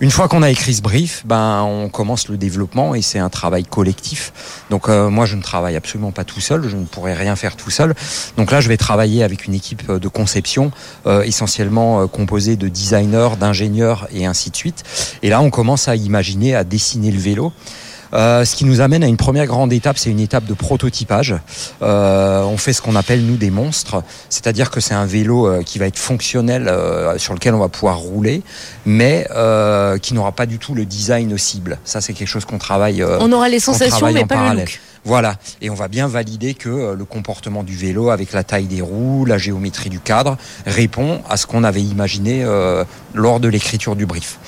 Une 0.01 0.11
fois 0.11 0.29
qu'on 0.29 0.43
a 0.43 0.51
écrit 0.51 0.75
ce 0.75 0.83
brief, 0.83 1.25
ben 1.27 1.63
on 1.63 1.89
commence 1.89 2.29
le 2.29 2.37
développement 2.37 2.95
et 2.95 3.03
c'est 3.03 3.19
un 3.19 3.29
travail 3.29 3.65
collectif. 3.65 4.33
Donc 4.71 4.89
euh, 4.89 5.11
moi 5.11 5.27
je 5.27 5.35
ne 5.35 5.43
travaille 5.43 5.75
absolument 5.75 6.13
pas 6.13 6.23
tout 6.25 6.41
seul, 6.41 6.69
je 6.69 6.77
ne 6.77 6.85
pourrais 6.85 7.15
rien 7.15 7.35
faire 7.35 7.57
tout 7.57 7.71
seul. 7.71 7.95
Donc 8.37 8.53
là 8.53 8.61
je 8.61 8.69
vais 8.69 8.77
travailler 8.77 9.25
avec 9.25 9.47
une 9.47 9.55
équipe 9.55 9.91
de 9.91 10.09
conception 10.09 10.71
essentiellement 11.25 12.07
composée 12.07 12.57
de 12.57 12.69
designers, 12.69 13.31
d'ingénieurs 13.39 14.07
et 14.13 14.27
ainsi 14.27 14.51
de 14.51 14.57
suite. 14.57 14.85
Et 15.23 15.29
là 15.29 15.41
on 15.41 15.51
commence 15.51 15.89
à 15.89 15.97
imaginer, 15.97 16.55
à 16.55 16.63
dessiner 16.63 17.11
le 17.11 17.19
vélo. 17.19 17.53
Euh, 18.15 18.45
ce 18.45 18.57
qui 18.57 18.65
nous 18.65 18.81
amène 18.81 19.03
à 19.03 19.07
une 19.07 19.17
première 19.17 19.47
grande 19.47 19.73
étape, 19.73 19.99
c'est 19.99 20.11
une 20.11 20.21
étape 20.21 20.45
de 20.45 20.55
prototypage. 20.55 21.35
Euh, 21.83 22.43
on 22.43 22.57
fait 22.57 22.73
ce 22.73 22.83
qu'on 22.83 22.97
appelle 22.97 23.25
nous 23.25 23.37
des 23.37 23.51
monstres, 23.51 24.03
c'est-à-dire 24.29 24.71
que 24.71 24.81
c'est 24.81 24.95
un 24.95 25.07
vélo 25.07 25.47
euh, 25.47 25.63
qui 25.63 25.79
va 25.79 25.87
être 25.87 25.99
fonctionnel, 25.99 26.71
sur 27.17 27.35
lequel 27.35 27.55
on 27.55 27.59
va 27.59 27.69
pouvoir 27.69 27.99
rouler, 27.99 28.43
mais 28.87 29.27
qui 30.03 30.15
n'aura 30.15 30.33
pas 30.33 30.47
du 30.47 30.59
tout 30.59 30.75
le 30.75 30.85
design 30.85 31.37
cible. 31.39 31.79
Ça, 31.85 32.01
c'est 32.01 32.13
quelque 32.13 32.29
chose 32.29 32.45
qu'on 32.45 32.59
travaille. 32.59 33.03
on 33.05 33.33
aura 33.33 33.49
les 33.49 33.61
sensations, 33.61 34.13
mais 34.13 34.25
pas 34.25 34.55
le 34.55 34.61
look. 34.61 34.81
Voilà, 35.05 35.35
et 35.61 35.69
on 35.69 35.75
va 35.75 35.89
bien 35.89 36.07
valider 36.07 36.55
que 36.55 36.69
euh, 36.69 36.95
le 36.95 37.05
comportement 37.05 37.65
du 37.65 37.77
vélo 37.77 38.11
avec 38.11 38.33
la 38.33 38.45
taille 38.45 38.67
des 38.67 38.81
roues, 38.81 39.25
la 39.25 39.37
géométrie 39.37 39.91
du 39.91 39.99
cadre, 39.99 40.37
répond 40.65 41.23
à 41.29 41.37
ce 41.37 41.45
qu'on 41.49 41.65
avait 41.65 41.83
imaginé 41.83 42.45
euh, 42.45 42.85
lors 43.13 43.41
de 43.41 43.49
l'écriture 43.49 43.97
du 43.97 44.07
brief. 44.07 44.39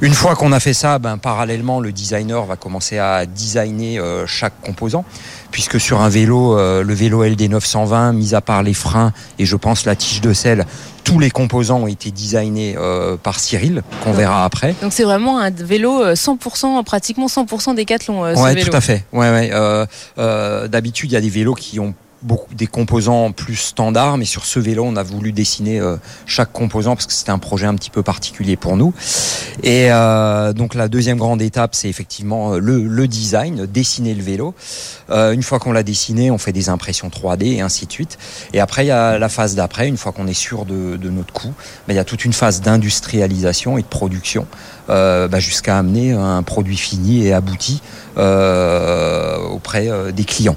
Une 0.00 0.14
fois 0.14 0.34
qu'on 0.34 0.52
a 0.52 0.60
fait 0.60 0.72
ça, 0.72 0.98
ben, 0.98 1.18
parallèlement, 1.18 1.80
le 1.80 1.92
designer 1.92 2.46
va 2.46 2.56
commencer 2.56 2.96
à 2.96 3.07
designer 3.26 3.98
euh, 3.98 4.24
chaque 4.26 4.60
composant 4.60 5.04
puisque 5.50 5.80
sur 5.80 6.02
un 6.02 6.10
vélo, 6.10 6.56
le 6.56 6.94
vélo 6.94 7.24
LD 7.24 7.48
920, 7.48 8.12
mis 8.12 8.34
à 8.34 8.42
part 8.42 8.62
les 8.62 8.74
freins 8.74 9.14
et 9.38 9.46
je 9.46 9.56
pense 9.56 9.86
la 9.86 9.96
tige 9.96 10.20
de 10.20 10.34
selle, 10.34 10.66
tous 11.08 11.18
les 11.18 11.30
composants 11.30 11.80
ont 11.80 11.86
été 11.86 12.10
designés 12.10 12.74
euh, 12.76 13.16
par 13.16 13.40
Cyril, 13.40 13.82
qu'on 14.04 14.12
verra 14.12 14.44
après. 14.44 14.74
Donc 14.82 14.92
c'est 14.92 15.04
vraiment 15.04 15.38
un 15.38 15.50
vélo 15.50 16.04
100%, 16.12 16.80
euh, 16.80 16.82
pratiquement 16.82 17.26
100% 17.26 17.74
décathlon. 17.74 18.26
Euh, 18.26 18.34
ouais, 18.34 18.62
tout 18.62 18.76
à 18.76 18.80
fait. 18.82 19.04
Ouais, 19.12 19.30
ouais. 19.30 20.68
D'habitude, 20.68 21.10
il 21.10 21.14
y 21.14 21.16
a 21.16 21.20
des 21.20 21.30
vélos 21.30 21.54
qui 21.54 21.80
ont 21.80 21.94
beaucoup 22.22 22.54
des 22.54 22.66
composants 22.66 23.32
plus 23.32 23.56
standards, 23.56 24.18
mais 24.18 24.24
sur 24.24 24.44
ce 24.44 24.58
vélo, 24.58 24.84
on 24.84 24.96
a 24.96 25.02
voulu 25.02 25.32
dessiner 25.32 25.80
euh, 25.80 25.96
chaque 26.26 26.52
composant 26.52 26.96
parce 26.96 27.06
que 27.06 27.12
c'était 27.12 27.30
un 27.30 27.38
projet 27.38 27.66
un 27.66 27.74
petit 27.74 27.90
peu 27.90 28.02
particulier 28.02 28.56
pour 28.56 28.76
nous. 28.76 28.92
Et 29.62 29.86
euh, 29.90 30.52
donc 30.52 30.74
la 30.74 30.88
deuxième 30.88 31.18
grande 31.18 31.40
étape, 31.42 31.74
c'est 31.74 31.88
effectivement 31.88 32.54
euh, 32.54 32.58
le, 32.58 33.08
design, 33.08 33.66
dessiner 33.66 34.14
le 34.14 34.22
vélo. 34.22 34.54
Une 35.10 35.42
fois 35.42 35.58
qu'on 35.58 35.72
l'a 35.72 35.82
dessiné, 35.82 36.30
on 36.30 36.36
fait 36.38 36.52
des 36.52 36.68
impressions 36.68 37.08
3D 37.08 37.56
et 37.56 37.60
ainsi 37.62 37.86
de 37.86 37.92
suite. 37.92 38.18
Et 38.52 38.60
après, 38.60 38.84
il 38.84 38.88
y 38.88 38.92
a 38.92 39.18
la 39.18 39.28
phase 39.30 39.54
d'après, 39.54 39.88
une 39.88 39.96
fois 39.96 40.12
qu'on 40.12 40.26
est 40.26 40.34
sûr 40.34 40.66
de, 40.66 40.98
notre 41.08 41.32
coût, 41.32 41.54
ben, 41.86 41.94
il 41.94 41.96
y 41.96 42.00
a 42.00 42.04
toute 42.04 42.24
une 42.26 42.34
phase 42.34 42.60
d'industrialisation 42.60 43.78
et 43.78 43.82
de 43.82 43.86
production 43.86 44.46
bah, 44.88 45.38
jusqu'à 45.38 45.78
amener 45.78 46.12
un 46.12 46.42
produit 46.42 46.76
fini 46.76 47.26
et 47.26 47.32
abouti 47.32 47.80
auprès 48.16 49.88
des 50.12 50.24
clients. 50.24 50.56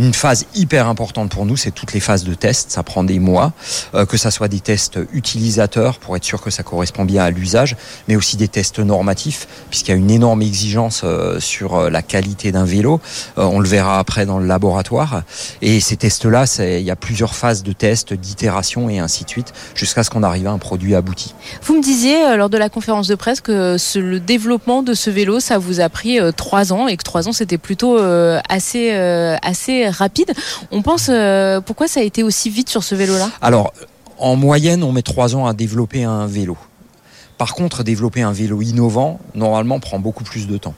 Une 0.00 0.14
phase 0.14 0.46
hyper 0.54 0.88
importante 0.88 1.28
pour 1.28 1.44
nous, 1.44 1.58
c'est 1.58 1.72
toutes 1.72 1.92
les 1.92 2.00
phases 2.00 2.24
de 2.24 2.32
test. 2.32 2.70
Ça 2.70 2.82
prend 2.82 3.04
des 3.04 3.18
mois, 3.18 3.52
euh, 3.94 4.06
que 4.06 4.16
ça 4.16 4.30
soit 4.30 4.48
des 4.48 4.60
tests 4.60 4.98
utilisateurs 5.12 5.98
pour 5.98 6.16
être 6.16 6.24
sûr 6.24 6.40
que 6.40 6.48
ça 6.48 6.62
correspond 6.62 7.04
bien 7.04 7.22
à 7.22 7.28
l'usage, 7.28 7.76
mais 8.08 8.16
aussi 8.16 8.38
des 8.38 8.48
tests 8.48 8.78
normatifs, 8.78 9.46
puisqu'il 9.68 9.90
y 9.90 9.94
a 9.94 9.98
une 9.98 10.10
énorme 10.10 10.40
exigence 10.40 11.02
euh, 11.04 11.38
sur 11.38 11.74
euh, 11.74 11.90
la 11.90 12.00
qualité 12.00 12.50
d'un 12.50 12.64
vélo. 12.64 12.98
on 13.36 13.60
le 13.60 13.68
verra 13.68 13.98
après 13.98 14.24
dans 14.24 14.38
le 14.38 14.46
laboratoire. 14.46 15.22
Et 15.60 15.80
ces 15.80 15.98
tests-là, 15.98 16.46
il 16.60 16.80
y 16.80 16.90
a 16.90 16.96
plusieurs 16.96 17.34
phases 17.34 17.62
de 17.62 17.74
tests, 17.74 18.14
d'itération 18.14 18.88
et 18.88 19.00
ainsi 19.00 19.24
de 19.24 19.28
suite, 19.28 19.52
jusqu'à 19.74 20.02
ce 20.02 20.08
qu'on 20.08 20.22
arrive 20.22 20.46
à 20.46 20.52
un 20.52 20.58
produit 20.58 20.94
abouti. 20.94 21.34
Vous 21.62 21.76
me 21.76 21.82
disiez 21.82 22.38
lors 22.38 22.48
de 22.48 22.56
la 22.56 22.70
conférence 22.70 23.06
de 23.06 23.16
presse 23.16 23.42
que 23.42 23.76
le 23.96 24.18
développement 24.18 24.82
de 24.82 24.94
ce 24.94 25.10
vélo, 25.10 25.40
ça 25.40 25.58
vous 25.58 25.80
a 25.80 25.90
pris 25.90 26.18
trois 26.38 26.72
ans 26.72 26.88
et 26.88 26.96
que 26.96 27.02
trois 27.02 27.28
ans, 27.28 27.32
c'était 27.32 27.58
plutôt 27.58 27.98
assez, 28.48 28.92
assez 29.42 29.89
rapide. 29.90 30.32
On 30.70 30.82
pense 30.82 31.08
euh, 31.08 31.60
pourquoi 31.60 31.88
ça 31.88 32.00
a 32.00 32.02
été 32.02 32.22
aussi 32.22 32.50
vite 32.50 32.68
sur 32.68 32.82
ce 32.84 32.94
vélo-là? 32.94 33.30
Alors, 33.42 33.72
en 34.18 34.36
moyenne, 34.36 34.82
on 34.82 34.92
met 34.92 35.02
trois 35.02 35.34
ans 35.34 35.46
à 35.46 35.54
développer 35.54 36.04
un 36.04 36.26
vélo. 36.26 36.56
Par 37.38 37.54
contre, 37.54 37.82
développer 37.82 38.20
un 38.20 38.32
vélo 38.32 38.60
innovant, 38.60 39.18
normalement, 39.34 39.80
prend 39.80 39.98
beaucoup 39.98 40.24
plus 40.24 40.46
de 40.46 40.58
temps. 40.58 40.74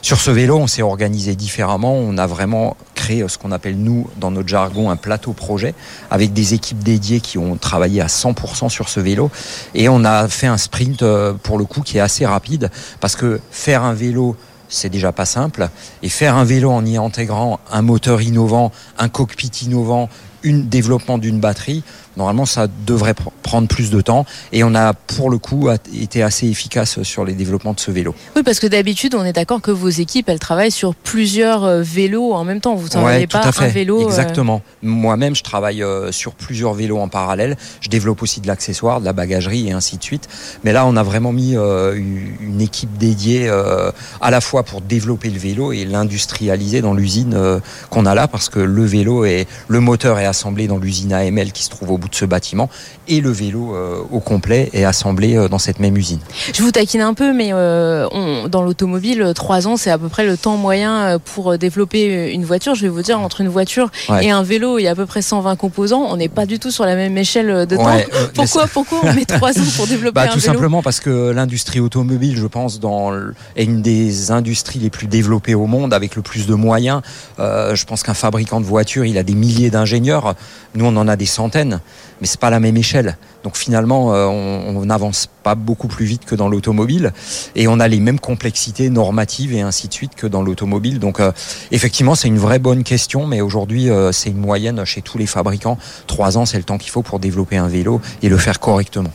Sur 0.00 0.20
ce 0.20 0.30
vélo, 0.30 0.58
on 0.58 0.66
s'est 0.66 0.82
organisé 0.82 1.34
différemment. 1.34 1.94
On 1.94 2.18
a 2.18 2.26
vraiment 2.26 2.76
créé 2.94 3.26
ce 3.26 3.38
qu'on 3.38 3.50
appelle, 3.52 3.78
nous, 3.78 4.08
dans 4.18 4.30
notre 4.30 4.46
jargon, 4.46 4.90
un 4.90 4.96
plateau 4.96 5.32
projet, 5.32 5.74
avec 6.10 6.32
des 6.32 6.52
équipes 6.52 6.84
dédiées 6.84 7.20
qui 7.20 7.38
ont 7.38 7.56
travaillé 7.56 8.00
à 8.00 8.06
100% 8.06 8.68
sur 8.68 8.90
ce 8.90 9.00
vélo. 9.00 9.30
Et 9.74 9.88
on 9.88 10.04
a 10.04 10.28
fait 10.28 10.46
un 10.46 10.58
sprint, 10.58 11.02
euh, 11.02 11.32
pour 11.32 11.58
le 11.58 11.64
coup, 11.64 11.80
qui 11.80 11.96
est 11.96 12.00
assez 12.00 12.26
rapide, 12.26 12.70
parce 13.00 13.16
que 13.16 13.40
faire 13.50 13.82
un 13.82 13.94
vélo 13.94 14.36
c'est 14.74 14.90
déjà 14.90 15.12
pas 15.12 15.24
simple. 15.24 15.68
Et 16.02 16.08
faire 16.08 16.36
un 16.36 16.44
vélo 16.44 16.70
en 16.70 16.84
y 16.84 16.96
intégrant 16.96 17.60
un 17.70 17.82
moteur 17.82 18.22
innovant, 18.22 18.72
un 18.98 19.08
cockpit 19.08 19.50
innovant, 19.62 20.08
un 20.44 20.58
développement 20.58 21.18
d'une 21.18 21.40
batterie, 21.40 21.82
normalement 22.16 22.46
ça 22.46 22.66
devrait 22.86 23.14
prendre 23.42 23.68
plus 23.68 23.90
de 23.90 24.00
temps 24.00 24.26
et 24.52 24.64
on 24.64 24.74
a 24.74 24.92
pour 24.92 25.30
le 25.30 25.38
coup 25.38 25.68
été 25.94 26.22
assez 26.22 26.48
efficace 26.48 27.02
sur 27.02 27.24
les 27.24 27.34
développements 27.34 27.72
de 27.72 27.80
ce 27.80 27.90
vélo. 27.90 28.14
Oui 28.36 28.42
parce 28.42 28.60
que 28.60 28.66
d'habitude 28.66 29.14
on 29.14 29.24
est 29.24 29.32
d'accord 29.32 29.60
que 29.60 29.70
vos 29.70 29.88
équipes 29.88 30.28
elles 30.28 30.38
travaillent 30.38 30.70
sur 30.70 30.94
plusieurs 30.94 31.64
euh, 31.64 31.82
vélos 31.82 32.32
en 32.32 32.44
même 32.44 32.60
temps, 32.60 32.74
vous 32.74 32.88
ne 32.98 33.04
ouais, 33.04 33.26
pas 33.26 33.50
un 33.58 33.66
vélo. 33.68 34.00
Euh, 34.00 34.04
Exactement. 34.06 34.62
Moi-même 34.82 35.34
je 35.34 35.42
travaille 35.42 35.82
euh, 35.82 36.12
sur 36.12 36.32
plusieurs 36.32 36.74
vélos 36.74 36.98
en 36.98 37.08
parallèle, 37.08 37.56
je 37.80 37.88
développe 37.88 38.22
aussi 38.22 38.40
de 38.40 38.46
l'accessoire, 38.46 39.00
de 39.00 39.04
la 39.04 39.12
bagagerie 39.12 39.68
et 39.68 39.72
ainsi 39.72 39.98
de 39.98 40.02
suite. 40.02 40.28
Mais 40.64 40.72
là 40.72 40.86
on 40.86 40.96
a 40.96 41.02
vraiment 41.02 41.32
mis 41.32 41.54
une 41.54 42.60
équipe 42.60 42.96
dédiée 42.98 43.48
à 43.48 44.30
la 44.30 44.40
fois 44.40 44.62
pour 44.62 44.80
développer 44.80 45.30
le 45.30 45.38
vélo 45.38 45.72
et 45.72 45.84
l'industrialiser 45.84 46.80
dans 46.80 46.94
l'usine 46.94 47.60
qu'on 47.90 48.06
a 48.06 48.14
là 48.14 48.28
parce 48.28 48.48
que 48.48 48.58
le 48.58 48.84
vélo 48.84 49.24
est 49.24 49.46
le 49.68 49.80
moteur 49.80 50.18
est 50.18 50.26
assemblé 50.26 50.66
dans 50.66 50.78
l'usine 50.78 51.12
AML 51.12 51.52
qui 51.52 51.62
se 51.62 51.70
trouve 51.70 51.90
au 51.90 51.98
bout 52.04 52.08
de 52.10 52.14
ce 52.14 52.24
bâtiment 52.24 52.68
et 53.08 53.20
le 53.20 53.30
vélo 53.30 53.76
au 54.10 54.20
complet 54.20 54.70
est 54.72 54.84
assemblé 54.84 55.48
dans 55.48 55.58
cette 55.58 55.80
même 55.80 55.96
usine. 55.96 56.20
Je 56.52 56.62
vous 56.62 56.70
taquine 56.70 57.00
un 57.00 57.14
peu, 57.14 57.32
mais 57.32 57.50
dans 57.50 58.62
l'automobile, 58.62 59.32
trois 59.34 59.66
ans, 59.66 59.76
c'est 59.76 59.90
à 59.90 59.98
peu 59.98 60.08
près 60.08 60.26
le 60.26 60.36
temps 60.36 60.56
moyen 60.56 61.18
pour 61.18 61.56
développer 61.58 62.32
une 62.32 62.44
voiture. 62.44 62.74
Je 62.74 62.82
vais 62.82 62.88
vous 62.88 63.02
dire, 63.02 63.20
entre 63.20 63.40
une 63.40 63.48
voiture 63.48 63.90
et 64.20 64.30
un 64.30 64.42
vélo, 64.42 64.78
il 64.78 64.82
y 64.82 64.88
a 64.88 64.92
à 64.92 64.94
peu 64.94 65.06
près 65.06 65.22
120 65.22 65.56
composants. 65.56 66.06
On 66.08 66.16
n'est 66.16 66.28
pas 66.28 66.46
du 66.46 66.58
tout 66.58 66.70
sur 66.70 66.84
la 66.84 66.94
même 66.94 67.16
échelle 67.16 67.66
de 67.66 67.76
temps. 67.76 67.96
pourquoi, 68.34 68.66
pourquoi 68.66 69.00
on 69.02 69.14
met 69.14 69.24
trois 69.24 69.50
ans 69.50 69.72
pour 69.76 69.86
développer 69.88 70.14
bah, 70.14 70.22
un 70.22 70.24
tout 70.26 70.40
vélo? 70.40 70.40
Tout 70.40 70.52
simplement 70.52 70.82
parce 70.82 71.00
que 71.00 71.30
l'industrie 71.30 71.80
automobile, 71.80 72.36
je 72.36 72.46
pense, 72.46 72.80
dans, 72.80 73.12
est 73.56 73.64
une 73.64 73.82
des 73.82 74.30
industries 74.30 74.78
les 74.78 74.90
plus 74.90 75.06
développées 75.06 75.54
au 75.54 75.66
monde, 75.66 75.94
avec 75.94 76.16
le 76.16 76.22
plus 76.22 76.46
de 76.46 76.54
moyens. 76.54 77.02
Euh, 77.38 77.74
je 77.74 77.84
pense 77.84 78.02
qu'un 78.02 78.14
fabricant 78.14 78.60
de 78.60 78.66
voitures, 78.66 79.04
il 79.04 79.18
a 79.18 79.22
des 79.22 79.34
milliers 79.34 79.70
d'ingénieurs. 79.70 80.34
Nous, 80.74 80.84
on 80.84 80.96
en 80.96 81.08
a 81.08 81.16
des 81.16 81.26
centaines, 81.26 81.80
mais 82.20 82.26
c'est 82.26 82.40
pas 82.40 82.50
la 82.50 82.60
même 82.60 82.76
échelle. 82.76 83.16
Donc 83.42 83.56
finalement, 83.56 84.14
euh, 84.14 84.26
on 84.26 84.84
n'avance 84.84 85.28
pas 85.42 85.54
beaucoup 85.54 85.88
plus 85.88 86.06
vite 86.06 86.24
que 86.24 86.34
dans 86.34 86.48
l'automobile, 86.48 87.12
et 87.54 87.68
on 87.68 87.80
a 87.80 87.88
les 87.88 88.00
mêmes 88.00 88.20
complexités 88.20 88.88
normatives 88.90 89.52
et 89.52 89.60
ainsi 89.60 89.88
de 89.88 89.92
suite 89.92 90.14
que 90.14 90.26
dans 90.26 90.42
l'automobile. 90.42 90.98
Donc 90.98 91.20
euh, 91.20 91.32
effectivement, 91.70 92.14
c'est 92.14 92.28
une 92.28 92.38
vraie 92.38 92.58
bonne 92.58 92.84
question, 92.84 93.26
mais 93.26 93.40
aujourd'hui, 93.40 93.88
c'est 94.12 94.30
une 94.30 94.38
moyenne 94.38 94.84
chez 94.84 95.02
tous 95.02 95.18
les 95.18 95.26
fabricants. 95.26 95.78
Trois 96.06 96.38
ans, 96.38 96.46
c'est 96.46 96.58
le 96.58 96.64
temps 96.64 96.78
qu'il 96.78 96.90
faut 96.90 97.02
pour 97.02 97.18
développer 97.18 97.56
un 97.56 97.68
vélo 97.68 98.00
et 98.22 98.28
le 98.28 98.36
faire 98.38 98.60
correctement. 98.60 99.10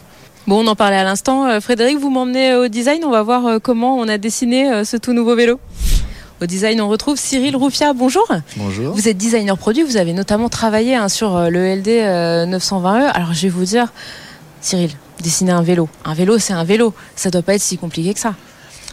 Bon, 0.47 0.63
on 0.63 0.67
en 0.67 0.75
parlait 0.75 0.97
à 0.97 1.03
l'instant. 1.03 1.59
Frédéric, 1.61 1.99
vous 1.99 2.09
m'emmenez 2.09 2.55
au 2.55 2.67
design. 2.67 3.03
On 3.03 3.11
va 3.11 3.23
voir 3.23 3.59
comment 3.61 3.97
on 3.97 4.07
a 4.07 4.17
dessiné 4.17 4.83
ce 4.83 4.97
tout 4.97 5.13
nouveau 5.13 5.35
vélo. 5.35 5.59
Au 6.41 6.45
design, 6.45 6.79
on 6.79 6.87
retrouve 6.87 7.17
Cyril 7.17 7.55
Roufia. 7.57 7.91
Bonjour. 7.91 8.25
Bonjour. 8.55 8.93
Vous 8.93 9.09
êtes 9.09 9.17
designer 9.17 9.57
produit. 9.57 9.83
Vous 9.83 9.97
avez 9.97 10.13
notamment 10.13 10.47
travaillé 10.47 10.95
hein, 10.95 11.09
sur 11.09 11.35
euh, 11.35 11.49
le 11.49 11.75
LD 11.75 11.87
920E. 11.87 13.01
Euh, 13.01 13.11
Alors, 13.13 13.33
je 13.33 13.41
vais 13.41 13.49
vous 13.49 13.65
dire, 13.65 13.91
Cyril, 14.61 14.91
dessiner 15.21 15.51
un 15.51 15.61
vélo. 15.61 15.89
Un 16.05 16.13
vélo, 16.13 16.37
c'est 16.37 16.53
un 16.53 16.63
vélo. 16.63 16.93
Ça 17.17 17.29
doit 17.29 17.41
pas 17.41 17.55
être 17.55 17.61
si 17.61 17.77
compliqué 17.77 18.13
que 18.13 18.21
ça. 18.21 18.35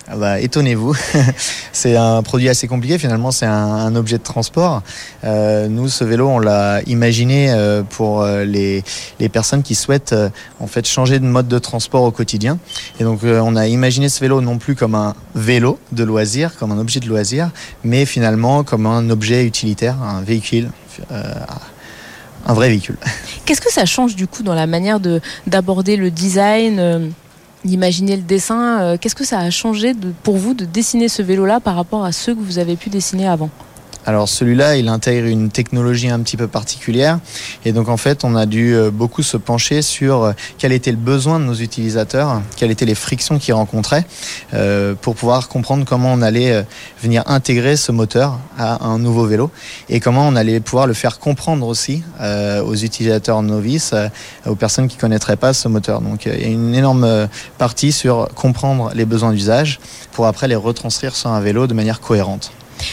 Ah 0.09 0.17
bah, 0.17 0.41
étonnez-vous, 0.41 0.97
c'est 1.73 1.97
un 1.97 2.23
produit 2.23 2.49
assez 2.49 2.69
compliqué. 2.69 2.97
Finalement, 2.97 3.33
c'est 3.33 3.47
un, 3.47 3.95
objet 3.97 4.19
de 4.19 4.23
transport. 4.23 4.83
Euh, 5.25 5.67
nous, 5.67 5.89
ce 5.89 6.05
vélo, 6.05 6.29
on 6.29 6.39
l'a 6.39 6.81
imaginé 6.87 7.51
euh, 7.51 7.83
pour 7.83 8.23
euh, 8.23 8.45
les, 8.45 8.85
personnes 9.33 9.65
qui 9.65 9.75
souhaitent 9.75 10.15
en 10.61 10.69
fait 10.69 10.87
changer 10.87 11.19
de 11.19 11.25
mode 11.25 11.49
de 11.49 11.59
transport 11.59 12.05
au 12.05 12.13
quotidien. 12.13 12.59
Et 13.01 13.05
donc, 13.05 13.21
on 13.25 13.57
a 13.57 13.67
imaginé 13.67 14.09
ce 14.09 14.21
vélo 14.21 14.41
non 14.41 14.59
plus 14.59 14.77
comme 14.77 14.95
un 14.95 15.15
vélo 15.35 15.81
de 15.91 16.05
loisir, 16.05 16.57
comme 16.57 16.71
un 16.71 16.79
objet 16.79 17.01
de 17.01 17.09
loisir, 17.09 17.51
mais 17.83 18.07
finalement 18.07 18.63
comme 18.63 18.87
un 18.87 19.11
objet 19.11 19.45
utilitaire, 19.45 20.01
un 20.01 20.23
véhicule 20.23 20.71
un 22.49 22.55
vrai 22.55 22.69
véhicule. 22.69 22.97
Qu'est-ce 23.45 23.61
que 23.61 23.73
ça 23.73 23.85
change 23.85 24.15
du 24.15 24.29
coup 24.29 24.45
dans 24.45 24.55
la 24.55 24.69
manière 24.69 25.01
de 25.01 25.21
d'aborder 25.47 25.97
le 25.97 26.13
design 26.13 27.13
d'imaginer 27.67 28.17
le 28.17 28.23
dessin. 28.23 28.81
Euh, 28.81 28.97
qu'est-ce 28.99 29.15
que 29.15 29.25
ça 29.25 29.39
a 29.41 29.51
changé 29.51 29.93
pour 30.23 30.37
vous 30.37 30.55
de 30.55 30.65
dessiner 30.65 31.09
ce 31.09 31.23
vélo-là 31.23 31.61
par 31.61 31.77
rapport 31.77 32.05
à 32.05 32.13
ceux 32.13 32.35
que 32.35 32.41
vous 32.41 32.59
avez 32.59 32.77
pu 32.77 32.91
dessiner 32.91 33.27
avant? 33.29 33.51
Alors 34.07 34.29
celui-là, 34.29 34.77
il 34.77 34.87
intègre 34.89 35.27
une 35.27 35.51
technologie 35.51 36.09
un 36.09 36.21
petit 36.21 36.37
peu 36.37 36.47
particulière 36.47 37.19
et 37.65 37.73
donc 37.73 37.89
en 37.89 37.97
fait, 37.97 38.23
on 38.23 38.37
a 38.37 38.47
dû 38.47 38.73
euh, 38.73 38.93
beaucoup 38.93 39.25
se 39.25 39.37
pencher 39.37 39.83
sur 39.83 40.23
euh, 40.23 40.33
quel 40.59 40.71
était 40.71 40.93
le 40.93 40.97
besoin 40.97 41.41
de 41.41 41.45
nos 41.45 41.55
utilisateurs, 41.55 42.41
quelles 42.57 42.71
étaient 42.71 42.85
les 42.85 42.95
frictions 42.95 43.41
qu'ils 43.41 43.55
rencontraient 43.55 44.07
euh, 44.55 44.95
pour 44.95 45.17
pouvoir 45.17 45.49
comprendre 45.49 45.85
comment 45.85 46.13
on 46.13 46.23
allait 46.23 46.65
venir 47.03 47.25
intégrer 47.27 47.77
ce 47.77 47.91
moteur 47.91 48.39
à 48.57 48.85
un 48.87 49.01
nouveau 49.01 49.27
vélo 49.27 49.51
et 49.89 49.99
comment 49.99 50.29
on 50.29 50.37
allait 50.37 50.61
pouvoir 50.61 50.87
le 50.87 50.95
faire 50.95 51.19
comprendre 51.19 51.67
aussi 51.67 52.05
aux 52.21 52.75
utilisateurs 52.75 53.43
novices, 53.43 53.95
aux 54.47 54.55
personnes 54.55 54.89
qui 54.89 54.97
connaîtraient 54.97 55.37
pas 55.37 55.53
ce 55.53 55.69
moteur. 55.69 56.01
Donc 56.01 56.27
il 56.27 56.41
y 56.41 56.45
a 56.45 56.49
une 56.49 56.75
énorme 56.75 57.29
partie 57.59 57.93
sur 57.93 58.29
comprendre 58.35 58.93
les 58.95 59.05
besoins 59.05 59.33
d'usage 59.33 59.81
pour 60.13 60.27
après 60.27 60.47
les 60.49 60.57
retranscrire 60.57 61.17
sur 61.17 61.31
un 61.31 61.41
vélo 61.41 61.67
de 61.67 61.75
manière 61.75 62.01
cohérente. 62.01 62.53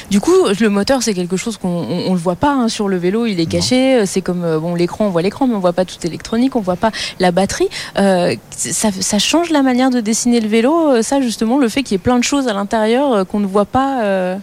Du 0.09 0.19
coup, 0.19 0.33
le 0.59 0.69
moteur, 0.69 1.03
c'est 1.03 1.13
quelque 1.13 1.37
chose 1.37 1.57
qu'on 1.57 1.83
ne 1.83 2.09
le 2.09 2.15
voit 2.15 2.35
pas 2.35 2.51
hein, 2.51 2.67
sur 2.67 2.87
le 2.87 2.97
vélo, 2.97 3.25
il 3.25 3.39
est 3.39 3.45
caché. 3.45 4.05
C'est 4.05 4.21
comme 4.21 4.43
euh, 4.43 4.59
bon, 4.59 4.75
l'écran, 4.75 5.05
on 5.05 5.09
voit 5.09 5.21
l'écran, 5.21 5.47
mais 5.47 5.55
on 5.55 5.59
voit 5.59 5.73
pas 5.73 5.85
tout 5.85 5.97
électronique, 6.05 6.55
on 6.55 6.61
voit 6.61 6.75
pas 6.75 6.91
la 7.19 7.31
batterie. 7.31 7.69
Euh, 7.97 8.35
ça, 8.51 9.19
change 9.19 9.49
la 9.49 9.61
manière 9.61 9.89
de 9.89 9.99
dessiner 9.99 10.39
le 10.39 10.47
vélo, 10.47 10.89
euh, 10.89 11.01
ça 11.01 11.21
justement, 11.21 11.57
le 11.57 11.69
fait 11.69 11.83
qu'il 11.83 11.93
y 11.93 11.95
ait 11.95 11.99
plein 11.99 12.17
de 12.17 12.23
choses 12.23 12.47
à 12.47 12.53
l'intérieur 12.53 13.25
qu'on 13.27 13.39
ne 13.39 13.47
voit 13.47 13.65
pas. 13.65 14.37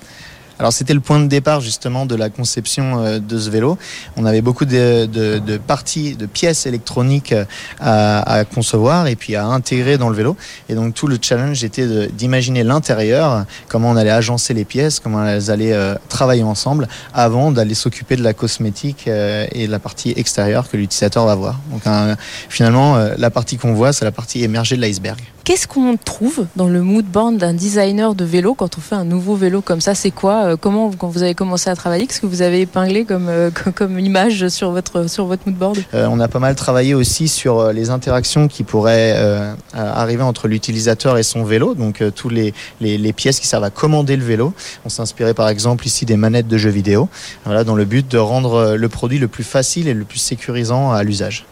Alors 0.60 0.74
c'était 0.74 0.92
le 0.92 1.00
point 1.00 1.18
de 1.18 1.26
départ 1.26 1.62
justement 1.62 2.04
de 2.04 2.14
la 2.14 2.28
conception 2.28 3.02
euh, 3.02 3.18
de 3.18 3.38
ce 3.38 3.48
vélo. 3.48 3.78
On 4.18 4.26
avait 4.26 4.42
beaucoup 4.42 4.66
de, 4.66 5.56
parties, 5.66 6.16
de 6.16 6.26
pièces 6.26 6.66
électroniques 6.66 7.32
euh, 7.32 7.44
à, 7.80 8.44
concevoir 8.44 9.06
et 9.06 9.16
puis 9.16 9.36
à 9.36 9.46
intégrer 9.46 9.96
dans 9.96 10.10
le 10.10 10.14
vélo. 10.14 10.36
Et 10.68 10.74
donc 10.74 10.92
tout 10.92 11.06
le 11.06 11.16
challenge 11.18 11.64
était 11.64 12.08
d'imaginer 12.08 12.62
l'intérieur, 12.62 13.46
comment 13.68 13.88
on 13.88 13.96
allait 13.96 14.10
agencer 14.10 14.52
les 14.52 14.66
pièces, 14.66 15.00
comment 15.00 15.24
elles 15.24 15.50
allaient 15.50 15.72
euh, 15.72 15.94
travailler 16.10 16.42
ensemble 16.42 16.88
avant 17.14 17.52
d'aller 17.52 17.74
s'occuper 17.74 18.16
de 18.16 18.22
la 18.22 18.34
cosmétique 18.34 19.06
et 19.06 19.66
de 19.66 19.70
la 19.70 19.78
partie 19.78 20.12
extérieure 20.14 20.68
que 20.68 20.76
l'utilisateur 20.76 21.24
va 21.24 21.36
voir. 21.36 21.58
Donc 21.70 21.84
finalement, 22.50 22.98
la 23.16 23.30
partie 23.30 23.56
qu'on 23.56 23.72
voit, 23.72 23.94
c'est 23.94 24.04
la 24.04 24.12
partie 24.12 24.44
émergée 24.44 24.76
de 24.76 24.82
l'iceberg. 24.82 25.18
Qu'est-ce 25.44 25.66
qu'on 25.66 25.96
trouve 25.96 26.46
dans 26.54 26.68
le 26.68 26.82
mood 26.82 27.04
board 27.04 27.38
d'un 27.38 27.54
designer 27.54 28.14
de 28.14 28.24
vélo 28.24 28.54
quand 28.54 28.76
on 28.76 28.80
fait 28.80 28.94
un 28.94 29.04
nouveau 29.04 29.36
vélo 29.36 29.62
comme 29.62 29.80
ça? 29.80 29.94
C'est 29.94 30.10
quoi 30.10 30.49
euh, 30.50 30.56
Comment, 30.60 30.90
quand 30.90 31.08
vous 31.08 31.22
avez 31.22 31.34
commencé 31.34 31.70
à 31.70 31.76
travailler, 31.76 32.06
qu'est-ce 32.06 32.20
que 32.20 32.26
vous 32.26 32.42
avez 32.42 32.60
épinglé 32.62 33.04
comme, 33.04 33.28
euh, 33.28 33.50
image 33.98 34.48
sur 34.48 34.70
votre, 34.70 35.08
sur 35.08 35.26
votre 35.26 35.42
mood 35.46 35.56
board 35.56 35.78
euh, 35.94 36.06
On 36.10 36.20
a 36.20 36.28
pas 36.28 36.38
mal 36.38 36.54
travaillé 36.54 36.94
aussi 36.94 37.28
sur 37.28 37.72
les 37.72 37.90
interactions 37.90 38.48
qui 38.48 38.64
pourraient 38.64 39.16
arriver 39.74 40.22
entre 40.22 40.48
l'utilisateur 40.48 41.18
et 41.18 41.22
son 41.22 41.44
vélo, 41.44 41.74
donc 41.74 42.02
tous 42.14 42.28
les, 42.28 42.52
pièces 43.12 43.40
qui 43.40 43.46
servent 43.46 43.64
à 43.64 43.70
commander 43.70 44.16
le 44.16 44.24
vélo. 44.24 44.52
On 44.84 44.88
s'inspirait 44.88 45.34
par 45.34 45.48
exemple 45.48 45.86
ici 45.86 46.06
des 46.06 46.16
manettes 46.16 46.48
de 46.48 46.58
jeux 46.58 46.70
vidéo, 46.70 47.08
voilà, 47.44 47.64
dans 47.64 47.74
le 47.74 47.84
but 47.84 48.08
de 48.08 48.18
rendre 48.18 48.76
le 48.76 48.88
produit 48.88 49.18
le 49.18 49.28
plus 49.28 49.44
facile 49.44 49.88
et 49.88 49.94
le 49.94 50.04
plus 50.04 50.18
sécurisant 50.18 50.92
à 50.92 51.02
l'usage. 51.02 51.44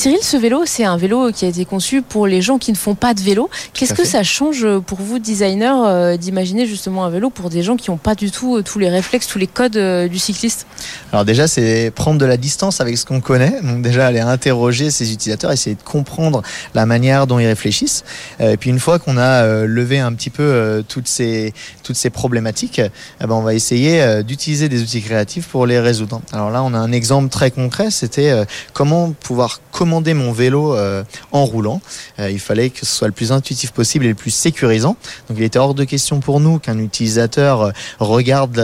Cyril, 0.00 0.20
ce 0.22 0.38
vélo, 0.38 0.62
c'est 0.64 0.84
un 0.84 0.96
vélo 0.96 1.30
qui 1.30 1.44
a 1.44 1.48
été 1.48 1.66
conçu 1.66 2.00
pour 2.00 2.26
les 2.26 2.40
gens 2.40 2.56
qui 2.56 2.72
ne 2.72 2.76
font 2.78 2.94
pas 2.94 3.12
de 3.12 3.20
vélo. 3.20 3.50
Qu'est-ce 3.74 3.92
que 3.92 4.06
ça 4.06 4.22
change 4.22 4.66
pour 4.86 4.98
vous, 4.98 5.18
designer, 5.18 5.84
euh, 5.84 6.16
d'imaginer 6.16 6.66
justement 6.66 7.04
un 7.04 7.10
vélo 7.10 7.28
pour 7.28 7.50
des 7.50 7.62
gens 7.62 7.76
qui 7.76 7.90
n'ont 7.90 7.98
pas 7.98 8.14
du 8.14 8.30
tout 8.30 8.56
euh, 8.56 8.62
tous 8.62 8.78
les 8.78 8.88
réflexes, 8.88 9.26
tous 9.26 9.38
les 9.38 9.46
codes 9.46 9.76
euh, 9.76 10.08
du 10.08 10.18
cycliste? 10.18 10.66
Alors 11.12 11.26
déjà, 11.26 11.46
c'est 11.46 11.92
prendre 11.94 12.18
de 12.18 12.24
la 12.24 12.38
distance 12.38 12.80
avec 12.80 12.96
ce 12.96 13.04
qu'on 13.04 13.20
connaît. 13.20 13.60
Donc 13.62 13.82
déjà, 13.82 14.06
aller 14.06 14.20
interroger 14.20 14.90
ses 14.90 15.12
utilisateurs, 15.12 15.52
essayer 15.52 15.76
de 15.76 15.82
comprendre 15.82 16.40
la 16.72 16.86
manière 16.86 17.26
dont 17.26 17.38
ils 17.38 17.46
réfléchissent. 17.46 18.02
et 18.38 18.56
puis 18.56 18.70
une 18.70 18.80
fois 18.80 18.98
qu'on 19.00 19.18
a 19.18 19.66
levé 19.66 19.98
un 19.98 20.14
petit 20.14 20.30
peu 20.30 20.82
toutes 20.88 21.08
ces 21.08 21.52
toutes 21.82 21.96
ces 21.96 22.08
problématiques, 22.08 22.80
eh 22.80 23.26
ben, 23.26 23.34
on 23.34 23.42
va 23.42 23.52
essayer 23.52 24.22
d'utiliser 24.22 24.70
des 24.70 24.80
outils 24.80 25.02
créatifs 25.02 25.46
pour 25.46 25.66
les 25.66 25.78
résoudre. 25.78 26.22
Alors 26.32 26.50
là, 26.50 26.62
on 26.62 26.72
a 26.72 26.78
un 26.78 26.92
exemple 26.92 27.28
très 27.28 27.50
concret. 27.50 27.90
C'était 27.90 28.32
comment 28.72 29.12
pouvoir 29.12 29.60
mon 29.90 30.32
vélo 30.32 30.74
euh, 30.74 31.02
en 31.32 31.44
roulant. 31.44 31.80
Euh, 32.18 32.30
il 32.30 32.38
fallait 32.38 32.70
que 32.70 32.80
ce 32.80 32.94
soit 32.94 33.08
le 33.08 33.12
plus 33.12 33.32
intuitif 33.32 33.72
possible 33.72 34.04
et 34.04 34.08
le 34.08 34.14
plus 34.14 34.30
sécurisant. 34.30 34.96
Donc 35.28 35.38
il 35.38 35.42
était 35.42 35.58
hors 35.58 35.74
de 35.74 35.84
question 35.84 36.20
pour 36.20 36.40
nous 36.40 36.58
qu'un 36.58 36.78
utilisateur 36.78 37.62
euh, 37.62 37.70
regarde 37.98 38.58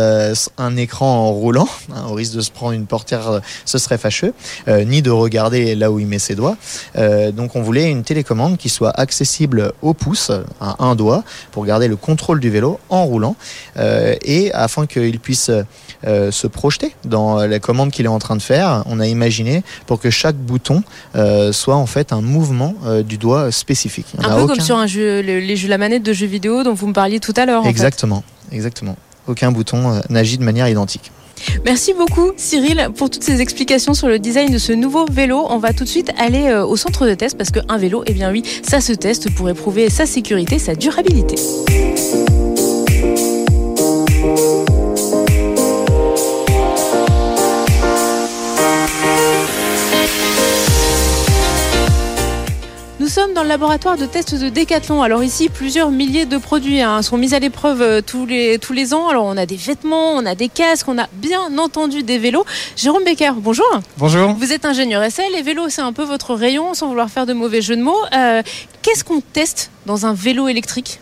un 0.58 0.76
écran 0.76 1.06
en 1.06 1.32
roulant, 1.32 1.68
hein, 1.94 2.04
au 2.08 2.14
risque 2.14 2.34
de 2.34 2.40
se 2.40 2.50
prendre 2.50 2.72
une 2.72 2.86
portière, 2.86 3.40
ce 3.64 3.78
serait 3.78 3.98
fâcheux, 3.98 4.34
ni 4.68 5.02
de 5.02 5.10
regarder 5.10 5.74
là 5.74 5.90
où 5.90 5.98
il 5.98 6.06
met 6.06 6.18
ses 6.18 6.34
doigts. 6.34 6.56
donc 7.32 7.56
on 7.56 7.62
voulait 7.62 7.90
une 7.90 8.02
télécommande 8.02 8.56
qui 8.56 8.68
soit 8.68 8.90
accessible 8.90 9.72
au 9.82 9.94
pouce, 9.94 10.30
à 10.60 10.84
un 10.84 10.94
doigt, 10.94 11.24
pour 11.52 11.64
garder 11.64 11.88
le 11.88 11.96
contrôle 11.96 12.40
du 12.40 12.50
vélo 12.50 12.78
en 12.88 13.04
roulant, 13.04 13.36
et 13.78 14.52
afin 14.52 14.86
qu'il 14.86 15.18
puisse 15.20 15.50
se 16.04 16.46
projeter 16.46 16.94
dans 17.04 17.46
la 17.46 17.58
commande 17.58 17.90
qu'il 17.90 18.04
est 18.04 18.08
en 18.08 18.18
train 18.18 18.36
de 18.36 18.42
faire, 18.42 18.82
on 18.86 19.00
a 19.00 19.06
imaginé 19.06 19.62
pour 19.86 20.00
que 20.00 20.10
chaque 20.10 20.36
bouton 20.36 20.82
euh, 21.16 21.52
soit 21.52 21.76
en 21.76 21.86
fait 21.86 22.12
un 22.12 22.20
mouvement 22.20 22.74
euh, 22.84 23.02
du 23.02 23.16
doigt 23.16 23.50
spécifique. 23.50 24.06
un 24.18 24.36
peu 24.36 24.46
comme 24.46 24.60
sur 24.60 24.76
un 24.76 24.86
jeu, 24.86 25.20
les 25.20 25.56
jeux, 25.56 25.68
la 25.68 25.78
manette 25.78 26.02
de 26.02 26.12
jeux 26.12 26.26
vidéo 26.26 26.62
dont 26.62 26.74
vous 26.74 26.86
me 26.86 26.92
parliez 26.92 27.20
tout 27.20 27.32
à 27.36 27.46
l'heure. 27.46 27.66
Exactement, 27.66 28.22
exactement. 28.52 28.96
Aucun 29.26 29.50
bouton 29.50 29.92
euh, 29.92 30.00
n'agit 30.10 30.38
de 30.38 30.44
manière 30.44 30.68
identique. 30.68 31.10
Merci 31.64 31.92
beaucoup 31.92 32.32
Cyril 32.36 32.88
pour 32.96 33.10
toutes 33.10 33.22
ces 33.22 33.40
explications 33.40 33.92
sur 33.92 34.08
le 34.08 34.18
design 34.18 34.52
de 34.52 34.58
ce 34.58 34.72
nouveau 34.72 35.04
vélo. 35.10 35.46
On 35.50 35.58
va 35.58 35.72
tout 35.72 35.84
de 35.84 35.88
suite 35.88 36.10
aller 36.18 36.50
au 36.52 36.76
centre 36.76 37.06
de 37.06 37.14
test 37.14 37.36
parce 37.36 37.50
qu'un 37.50 37.76
vélo, 37.76 38.04
eh 38.06 38.14
bien 38.14 38.30
oui, 38.30 38.42
ça 38.62 38.80
se 38.80 38.92
teste 38.92 39.34
pour 39.34 39.50
éprouver 39.50 39.90
sa 39.90 40.06
sécurité, 40.06 40.58
sa 40.58 40.74
durabilité. 40.74 41.36
Sommes 53.16 53.32
dans 53.32 53.44
le 53.44 53.48
laboratoire 53.48 53.96
de 53.96 54.04
test 54.04 54.34
de 54.34 54.50
Decathlon. 54.50 55.00
Alors 55.00 55.24
ici, 55.24 55.48
plusieurs 55.48 55.90
milliers 55.90 56.26
de 56.26 56.36
produits 56.36 56.82
hein, 56.82 57.00
sont 57.00 57.16
mis 57.16 57.32
à 57.32 57.38
l'épreuve 57.38 57.80
euh, 57.80 58.02
tous 58.02 58.26
les, 58.26 58.58
tous 58.58 58.74
les 58.74 58.92
ans. 58.92 59.08
Alors 59.08 59.24
on 59.24 59.38
a 59.38 59.46
des 59.46 59.56
vêtements, 59.56 60.12
on 60.12 60.26
a 60.26 60.34
des 60.34 60.50
casques, 60.50 60.86
on 60.86 60.98
a 60.98 61.08
bien 61.14 61.56
entendu 61.56 62.02
des 62.02 62.18
vélos. 62.18 62.44
Jérôme 62.76 63.04
Becker, 63.04 63.32
bonjour. 63.38 63.64
Bonjour. 63.96 64.34
Vous 64.34 64.52
êtes 64.52 64.66
ingénieur 64.66 65.02
essai, 65.02 65.22
les 65.34 65.40
vélos 65.40 65.70
c'est 65.70 65.80
un 65.80 65.94
peu 65.94 66.04
votre 66.04 66.34
rayon, 66.34 66.74
sans 66.74 66.88
vouloir 66.88 67.08
faire 67.08 67.24
de 67.24 67.32
mauvais 67.32 67.62
jeux 67.62 67.76
de 67.76 67.82
mots. 67.82 67.96
Euh, 68.14 68.42
Qu'est-ce 68.82 69.02
qu'on 69.02 69.22
teste 69.22 69.70
dans 69.86 70.04
un 70.04 70.12
vélo 70.12 70.48
électrique? 70.48 71.00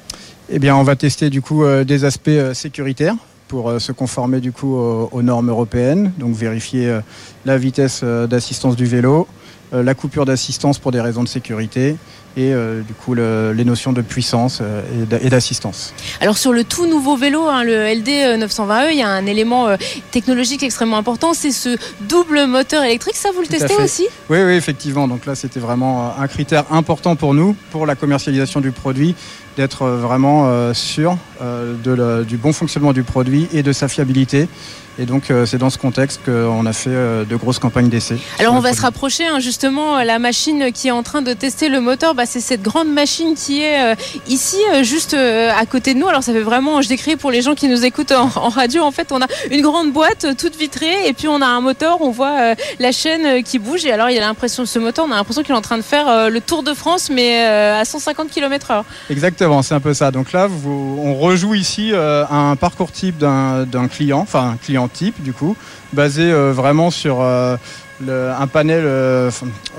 Eh 0.50 0.60
bien, 0.60 0.76
on 0.76 0.84
va 0.84 0.94
tester 0.94 1.30
du 1.30 1.42
coup 1.42 1.64
euh, 1.64 1.82
des 1.82 2.04
aspects 2.04 2.28
euh, 2.28 2.54
sécuritaires 2.54 3.16
pour 3.48 3.80
se 3.80 3.90
conformer 3.90 4.38
du 4.38 4.52
coup 4.52 4.76
aux, 4.76 5.22
normes 5.22 5.50
européennes, 5.50 6.12
donc 6.18 6.34
vérifier 6.34 6.98
la 7.44 7.58
vitesse 7.58 8.02
d'assistance 8.02 8.74
du 8.74 8.86
vélo, 8.86 9.28
la 9.72 9.94
coupure 9.94 10.24
d'assistance 10.24 10.78
pour 10.78 10.92
des 10.92 11.00
raisons 11.00 11.22
de 11.24 11.28
sécurité 11.28 11.96
et 12.36 12.52
euh, 12.52 12.80
du 12.82 12.94
coup 12.94 13.14
le- 13.14 13.52
les 13.52 13.64
notions 13.64 13.92
de 13.92 14.02
puissance 14.02 14.58
euh, 14.60 14.82
et 15.02 15.06
d'a- 15.06 15.20
et 15.20 15.28
d'assistance. 15.30 15.94
Alors 16.20 16.36
sur 16.36 16.52
le 16.52 16.64
tout 16.64 16.86
nouveau 16.86 17.16
vélo, 17.16 17.42
hein, 17.48 17.62
le 17.64 17.72
LD 17.94 18.08
920E, 18.38 18.88
il 18.92 18.98
y 18.98 19.02
a 19.02 19.08
un 19.08 19.26
élément 19.26 19.68
euh, 19.68 19.76
technologique 20.10 20.62
extrêmement 20.64 20.96
important, 20.98 21.32
c'est 21.32 21.52
ce 21.52 21.76
double 22.08 22.46
moteur 22.46 22.82
électrique. 22.82 23.14
Ça, 23.16 23.30
vous 23.34 23.40
le 23.40 23.46
Tout 23.46 23.52
testez 23.52 23.76
aussi? 23.82 24.06
Oui, 24.30 24.38
oui, 24.44 24.52
effectivement. 24.54 25.06
Donc 25.08 25.26
là, 25.26 25.34
c'était 25.36 25.60
vraiment 25.60 26.06
euh, 26.06 26.22
un 26.22 26.26
critère 26.28 26.64
important 26.72 27.14
pour 27.16 27.34
nous, 27.34 27.56
pour 27.70 27.86
la 27.86 27.94
commercialisation 27.94 28.60
du 28.60 28.72
produit, 28.72 29.14
d'être 29.56 29.82
euh, 29.82 29.96
vraiment 29.98 30.48
euh, 30.48 30.74
sûr 30.74 31.16
euh, 31.40 31.74
de 31.84 31.92
le- 31.92 32.24
du 32.24 32.36
bon 32.36 32.52
fonctionnement 32.52 32.92
du 32.92 33.04
produit 33.04 33.46
et 33.52 33.62
de 33.62 33.72
sa 33.72 33.86
fiabilité. 33.86 34.48
Et 34.98 35.06
donc, 35.06 35.30
euh, 35.30 35.44
c'est 35.46 35.58
dans 35.58 35.70
ce 35.70 35.78
contexte 35.78 36.20
qu'on 36.24 36.66
a 36.66 36.72
fait 36.72 36.90
euh, 36.90 37.24
de 37.24 37.34
grosses 37.36 37.58
campagnes 37.58 37.88
d'essai. 37.88 38.16
Alors 38.38 38.54
on 38.54 38.60
va 38.60 38.72
se 38.72 38.80
rapprocher 38.82 39.26
hein, 39.26 39.40
justement 39.40 40.02
la 40.04 40.18
machine 40.18 40.70
qui 40.72 40.88
est 40.88 40.92
en 40.92 41.02
train 41.02 41.20
de 41.22 41.32
tester 41.32 41.68
le 41.68 41.80
moteur. 41.80 42.14
Bah, 42.14 42.26
c'est 42.26 42.40
cette 42.40 42.62
grande 42.62 42.88
machine 42.88 43.34
qui 43.34 43.62
est 43.62 43.92
euh, 43.92 43.94
ici 44.28 44.56
euh, 44.72 44.82
juste 44.84 45.14
euh, 45.14 45.50
à 45.56 45.66
côté 45.66 45.94
de 45.94 45.98
nous. 45.98 46.06
Alors 46.08 46.22
ça 46.22 46.32
fait 46.32 46.40
vraiment, 46.42 46.80
je 46.82 46.88
décris 46.88 47.16
pour 47.16 47.30
les 47.32 47.42
gens 47.42 47.54
qui 47.54 47.68
nous 47.68 47.84
écoutent 47.84 48.12
en, 48.12 48.30
en 48.36 48.48
radio. 48.48 48.82
En 48.84 48.92
fait, 48.92 49.10
on 49.10 49.20
a 49.20 49.26
une 49.50 49.62
grande 49.62 49.92
boîte 49.92 50.24
euh, 50.26 50.34
toute 50.38 50.56
vitrée 50.56 51.08
et 51.08 51.12
puis 51.12 51.26
on 51.28 51.40
a 51.42 51.46
un 51.46 51.60
moteur. 51.60 51.98
On 52.00 52.10
voit 52.10 52.38
euh, 52.40 52.54
la 52.78 52.92
chaîne 52.92 53.26
euh, 53.26 53.42
qui 53.42 53.58
bouge 53.58 53.84
et 53.84 53.92
alors 53.92 54.10
il 54.10 54.14
y 54.14 54.18
a 54.18 54.20
l'impression 54.20 54.64
ce 54.64 54.78
moteur, 54.78 55.06
on 55.08 55.12
a 55.12 55.16
l'impression 55.16 55.42
qu'il 55.42 55.54
est 55.54 55.58
en 55.58 55.62
train 55.62 55.78
de 55.78 55.82
faire 55.82 56.08
euh, 56.08 56.28
le 56.28 56.40
Tour 56.40 56.62
de 56.62 56.72
France 56.72 57.10
mais 57.10 57.44
euh, 57.48 57.80
à 57.80 57.84
150 57.84 58.30
km/h. 58.30 58.82
Exactement, 59.10 59.62
c'est 59.62 59.74
un 59.74 59.80
peu 59.80 59.92
ça. 59.94 60.10
Donc 60.10 60.32
là, 60.32 60.46
vous- 60.46 60.98
on 61.02 61.14
rejoue 61.16 61.54
ici 61.54 61.90
euh, 61.92 62.24
un 62.30 62.54
parcours 62.56 62.92
type 62.92 63.18
d'un 63.18 63.88
client, 63.90 64.20
enfin 64.20 64.50
un 64.52 64.56
client 64.56 64.83
type 64.88 65.22
du 65.22 65.32
coup, 65.32 65.56
basé 65.92 66.22
euh, 66.22 66.52
vraiment 66.52 66.90
sur 66.90 67.20
euh, 67.22 67.56
le- 68.04 68.30
un 68.30 68.46
panel, 68.46 68.82
euh, 68.84 69.30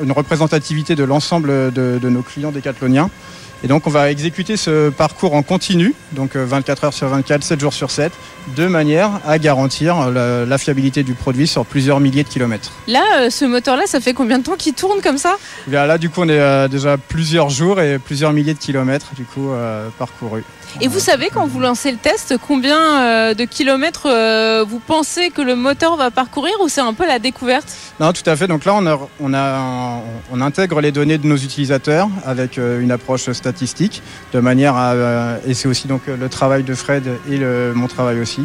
une 0.04 0.12
représentativité 0.12 0.96
de 0.96 1.04
l'ensemble 1.04 1.72
de, 1.74 2.00
de 2.02 2.10
nos 2.10 2.22
clients 2.22 2.52
décathloniens. 2.52 3.10
Et 3.64 3.68
donc 3.68 3.88
on 3.88 3.90
va 3.90 4.12
exécuter 4.12 4.58
ce 4.58 4.90
parcours 4.90 5.34
en 5.34 5.42
continu, 5.42 5.96
donc 6.12 6.36
euh, 6.36 6.46
24 6.46 6.84
heures 6.84 6.94
sur 6.94 7.08
24, 7.08 7.42
7 7.44 7.60
jours 7.60 7.74
sur 7.74 7.90
7, 7.90 8.12
de 8.56 8.68
manière 8.68 9.10
à 9.26 9.40
garantir 9.40 10.12
la, 10.12 10.46
la 10.46 10.58
fiabilité 10.58 11.04
du 11.04 11.14
produit 11.14 11.48
sur 11.48 11.66
plusieurs 11.66 12.00
milliers 12.00 12.24
de 12.24 12.30
kilomètres. 12.30 12.72
Là, 12.88 13.30
ce 13.32 13.46
moteur-là, 13.46 13.84
ça 13.88 14.02
fait 14.02 14.14
combien 14.14 14.40
de 14.40 14.44
temps 14.44 14.56
qu'il 14.58 14.74
tourne 14.74 15.02
comme 15.02 15.18
ça? 15.18 15.36
Bien 15.68 15.86
Là, 15.88 15.98
du 15.98 16.10
coup, 16.10 16.22
on 16.22 16.30
est 16.30 16.70
déjà 16.70 16.98
plusieurs 16.98 17.50
jours 17.50 17.80
et 17.80 17.98
plusieurs 17.98 18.34
milliers 18.34 18.54
de 18.54 18.60
kilomètres 18.60 19.16
du 19.16 19.24
coup 19.24 19.50
parcourus. 19.98 20.44
Et 20.82 20.90
vous 20.90 21.00
savez, 21.00 21.30
quand 21.34 21.48
vous 21.48 21.62
lancez 21.62 21.90
le 21.90 21.98
test, 21.98 22.36
combien 22.46 23.02
euh, 23.02 23.34
de 23.34 23.46
kilomètres 23.46 24.08
euh, 24.08 24.66
vous 24.68 24.80
pensez 24.80 25.30
que 25.30 25.42
le 25.42 25.56
moteur 25.56 25.96
va 25.96 26.12
parcourir 26.12 26.54
ou 26.62 26.68
c'est 26.68 26.82
un 26.82 26.94
peu 26.94 27.08
la 27.08 27.18
découverte? 27.18 27.74
Non, 28.02 28.12
tout 28.12 28.30
à 28.30 28.36
fait. 28.36 28.48
Donc 28.48 28.66
là, 28.66 28.74
on, 29.22 30.42
intègre 30.42 30.82
les 30.82 30.92
données 30.92 31.18
de 31.18 31.28
nos 31.28 31.38
utilisateurs 31.38 32.10
avec 32.26 32.58
euh, 32.58 32.82
une 32.82 32.92
approche 32.92 33.32
statistique, 33.32 34.04
de 34.34 34.42
manière 34.42 34.76
à, 34.76 35.38
et 35.48 35.54
c'est 35.54 35.70
aussi 35.70 35.88
donc 35.88 36.02
le 36.08 36.28
travail 36.28 36.64
de 36.64 36.76
Fred 36.76 37.08
et 37.32 37.40
mon 37.74 37.88
travail 37.88 38.20
aussi, 38.20 38.42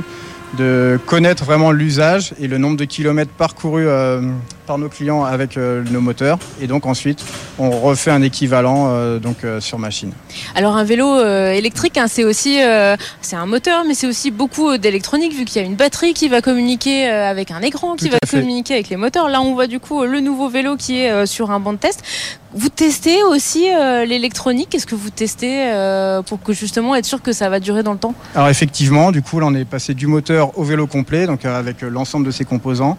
de 0.57 0.99
connaître 1.07 1.45
vraiment 1.45 1.73
l'usage 1.73 2.33
et 2.41 2.47
le 2.47 2.59
nombre 2.59 2.77
de 2.77 2.85
kilomètres 2.85 3.33
parcourus 3.33 3.89
par 4.71 4.79
nos 4.79 4.89
clients 4.89 5.25
avec 5.25 5.57
euh, 5.57 5.83
nos 5.91 6.01
moteurs. 6.01 6.39
Et 6.61 6.69
donc 6.69 6.87
ensuite, 6.87 7.25
on 7.59 7.71
refait 7.71 8.13
un 8.13 8.23
équivalent 8.23 8.87
euh, 8.87 9.19
donc 9.19 9.43
euh, 9.43 9.59
sur 9.59 9.81
machine. 9.81 10.13
Alors 10.55 10.77
un 10.77 10.85
vélo 10.85 11.19
électrique, 11.21 11.99
hein, 11.99 12.07
c'est 12.07 12.23
aussi 12.23 12.59
c'est 13.21 13.35
un 13.35 13.47
moteur, 13.47 13.83
mais 13.85 13.95
c'est 13.95 14.07
aussi 14.07 14.31
beaucoup 14.31 14.79
d'électronique 14.79 15.35
vu 15.35 15.45
qu'il 15.45 15.61
y 15.61 15.65
a 15.65 15.67
une 15.67 15.75
batterie 15.75 16.15
qui 16.15 16.29
va 16.29 16.41
communiquer 16.41 17.09
avec 17.09 17.51
un 17.51 17.63
écran, 17.63 17.97
qui 17.97 18.05
Tout 18.05 18.13
va 18.13 18.19
communiquer 18.31 18.75
avec 18.75 18.91
les 18.91 18.97
moteurs. 18.97 19.29
Là, 19.29 19.41
on 19.43 19.55
voit 19.55 19.67
du 19.67 19.81
coup 19.81 20.05
le 20.05 20.21
nouveau 20.21 20.49
vélo 20.49 20.77
qui 20.77 21.01
est 21.01 21.27
sur 21.27 21.51
un 21.51 21.59
banc 21.59 21.73
de 21.73 21.79
test. 21.79 22.05
Vous 22.53 22.69
testez 22.69 23.23
aussi 23.25 23.67
l'électronique? 24.07 24.69
Qu'est-ce 24.71 24.87
que 24.87 24.95
vous 24.95 25.11
testez 25.11 25.71
pour 26.27 26.41
que 26.43 26.53
justement 26.53 26.95
être 26.95 27.07
sûr 27.07 27.23
que 27.23 27.33
ça 27.33 27.49
va 27.49 27.59
durer 27.59 27.83
dans 27.83 27.93
le 27.93 27.99
temps? 27.99 28.15
Alors 28.37 28.49
effectivement, 28.49 29.11
du 29.11 29.23
coup, 29.23 29.41
là, 29.41 29.47
on 29.47 29.55
est 29.55 29.65
passé 29.65 29.95
du 29.95 30.07
moteur 30.07 30.57
au 30.59 30.63
vélo 30.63 30.87
complet, 30.87 31.27
donc 31.27 31.45
avec 31.45 31.83
l'ensemble 31.83 32.27
de 32.27 32.31
ses 32.31 32.45
composants, 32.45 32.97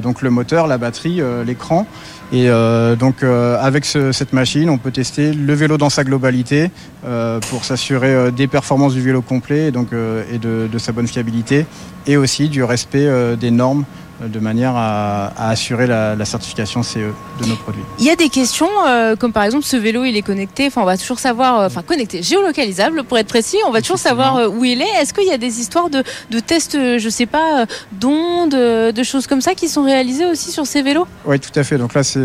donc 0.00 0.22
le 0.22 0.30
moteur, 0.30 0.66
la 0.66 0.78
batterie, 0.78 1.20
euh, 1.20 1.44
l'écran. 1.44 1.86
Et 2.32 2.48
euh, 2.48 2.94
donc 2.94 3.22
euh, 3.24 3.58
avec 3.60 3.84
ce- 3.84 4.12
cette 4.12 4.32
machine, 4.32 4.70
on 4.70 4.78
peut 4.78 4.92
tester 4.92 5.32
le 5.32 5.52
vélo 5.52 5.78
dans 5.78 5.90
sa 5.90 6.04
globalité 6.04 6.70
euh, 7.04 7.40
pour 7.50 7.64
s'assurer 7.64 8.12
euh, 8.14 8.30
des 8.30 8.46
performances 8.46 8.94
du 8.94 9.00
vélo 9.02 9.20
complet 9.20 9.66
et, 9.68 9.70
donc, 9.72 9.92
euh, 9.92 10.22
et 10.32 10.38
de, 10.38 10.78
sa 10.78 10.92
bonne 10.92 11.08
fiabilité, 11.08 11.66
et 12.06 12.16
aussi 12.16 12.48
du 12.48 12.62
respect 12.62 13.06
euh, 13.06 13.34
des 13.34 13.50
normes 13.50 13.84
euh, 13.84 13.84
de 14.26 14.38
manière 14.40 14.74
à, 14.76 15.26
à 15.36 15.50
assurer 15.50 15.86
la, 15.86 16.14
la 16.14 16.24
certification 16.24 16.82
CE 16.82 16.98
de 17.40 17.46
nos 17.46 17.56
produits. 17.56 17.82
Il 17.98 18.04
y 18.04 18.10
a 18.10 18.16
des 18.16 18.28
questions 18.28 18.68
euh, 18.86 19.16
comme 19.16 19.32
par 19.32 19.44
exemple 19.44 19.64
ce 19.64 19.76
vélo 19.76 20.04
il 20.04 20.16
est 20.16 20.22
connecté, 20.22 20.66
enfin 20.66 20.82
on 20.82 20.86
va 20.86 20.96
toujours 20.96 21.18
savoir, 21.18 21.60
euh, 21.60 21.66
enfin 21.66 21.82
connecté, 21.82 22.22
géolocalisable 22.22 23.04
pour 23.04 23.18
être 23.18 23.28
précis, 23.28 23.56
on 23.66 23.70
va 23.70 23.80
toujours 23.80 23.98
savoir 23.98 24.36
euh, 24.36 24.48
où 24.48 24.64
il 24.64 24.82
est. 24.82 25.00
Est-ce 25.00 25.14
qu'il 25.14 25.26
y 25.26 25.32
a 25.32 25.38
des 25.38 25.60
histoires 25.60 25.90
de, 25.90 26.02
de 26.30 26.40
tests, 26.40 26.76
je 26.98 27.08
sais 27.08 27.26
pas, 27.26 27.66
d'ondes, 27.92 28.50
de 28.50 29.02
choses 29.02 29.26
comme 29.26 29.40
ça 29.40 29.54
qui 29.54 29.68
sont 29.68 29.84
réalisées 29.84 30.26
aussi 30.26 30.50
sur 30.50 30.66
ces 30.66 30.82
vélos? 30.82 31.06
Oui, 31.24 31.38
tout 31.40 31.58
à 31.58 31.64
fait. 31.64 31.78
Donc 31.78 31.94
là, 31.94 32.02
c'est 32.02 32.20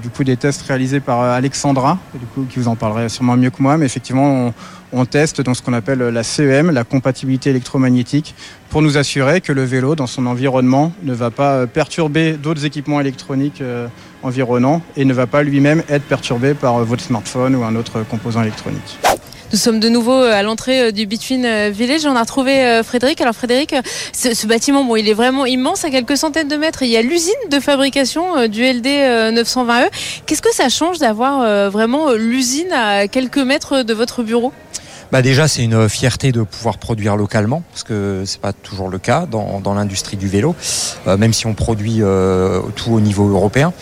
du 0.00 0.08
coup 0.10 0.24
des 0.24 0.36
tests 0.36 0.62
réalisés 0.62 1.00
par 1.00 1.20
Alexandra, 1.20 1.98
du 2.14 2.26
coup, 2.26 2.46
qui 2.48 2.58
vous 2.58 2.68
en 2.68 2.76
parlerait 2.76 3.08
sûrement 3.08 3.36
mieux 3.36 3.50
que 3.50 3.62
moi. 3.62 3.76
Mais 3.76 3.86
effectivement, 3.86 4.46
on, 4.48 4.54
on 4.92 5.04
teste 5.04 5.40
dans 5.40 5.54
ce 5.54 5.62
qu'on 5.62 5.72
appelle 5.72 5.98
la 5.98 6.22
CEM, 6.22 6.70
la 6.70 6.84
compatibilité 6.84 7.50
électromagnétique, 7.50 8.34
pour 8.68 8.82
nous 8.82 8.98
assurer 8.98 9.40
que 9.40 9.52
le 9.52 9.64
vélo, 9.64 9.94
dans 9.96 10.06
son 10.06 10.26
environnement, 10.26 10.92
ne 11.02 11.12
va 11.12 11.30
pas 11.30 11.54
euh, 11.54 11.66
perturber 11.66 12.34
d'autres 12.34 12.64
équipements 12.64 13.00
électroniques 13.00 13.60
euh, 13.60 13.88
environnants 14.22 14.82
et 14.96 15.04
ne 15.04 15.12
va 15.12 15.26
pas 15.26 15.42
lui-même 15.42 15.82
être 15.88 16.04
perturbé 16.04 16.54
par 16.54 16.76
euh, 16.76 16.84
votre 16.84 17.02
smartphone 17.02 17.56
ou 17.56 17.64
un 17.64 17.74
autre 17.74 18.04
composant 18.08 18.42
électronique. 18.42 18.98
Nous 19.52 19.58
sommes 19.58 19.80
de 19.80 19.88
nouveau 19.88 20.12
à 20.12 20.44
l'entrée 20.44 20.92
du 20.92 21.06
Between 21.06 21.70
Village. 21.70 22.06
On 22.06 22.14
a 22.14 22.20
retrouvé 22.20 22.82
Frédéric. 22.84 23.20
Alors 23.20 23.34
Frédéric, 23.34 23.74
ce, 24.12 24.32
ce 24.32 24.46
bâtiment, 24.46 24.84
bon, 24.84 24.94
il 24.94 25.08
est 25.08 25.12
vraiment 25.12 25.44
immense, 25.44 25.84
à 25.84 25.90
quelques 25.90 26.16
centaines 26.16 26.46
de 26.46 26.54
mètres. 26.54 26.84
Il 26.84 26.88
y 26.88 26.96
a 26.96 27.02
l'usine 27.02 27.32
de 27.50 27.58
fabrication 27.58 28.46
du 28.46 28.62
LD 28.62 28.86
euh, 28.86 29.32
920E. 29.32 29.88
Qu'est-ce 30.24 30.40
que 30.40 30.54
ça 30.54 30.68
change 30.68 30.98
d'avoir 30.98 31.68
vraiment 31.68 32.12
l'usine 32.12 32.70
à 32.72 33.08
quelques 33.08 33.38
mètres 33.38 33.82
de 33.82 33.92
votre 33.92 34.22
bureau? 34.22 34.52
Bah 35.12 35.22
déjà, 35.22 35.48
c'est 35.48 35.64
une 35.64 35.88
fierté 35.88 36.30
de 36.30 36.42
pouvoir 36.42 36.78
produire 36.78 37.16
localement, 37.16 37.64
parce 37.72 37.82
que 37.82 38.22
c'est 38.26 38.40
pas 38.40 38.52
toujours 38.52 38.88
le 38.88 38.98
cas 38.98 39.26
dans, 39.26 39.58
dans 39.58 39.74
l'industrie 39.74 40.16
du 40.16 40.28
vélo, 40.28 40.54
euh, 41.08 41.16
même 41.16 41.32
si 41.32 41.46
on 41.48 41.54
produit 41.54 42.00
euh, 42.00 42.60
tout 42.76 42.92
au 42.92 43.00
niveau 43.00 43.28
européen. 43.28 43.72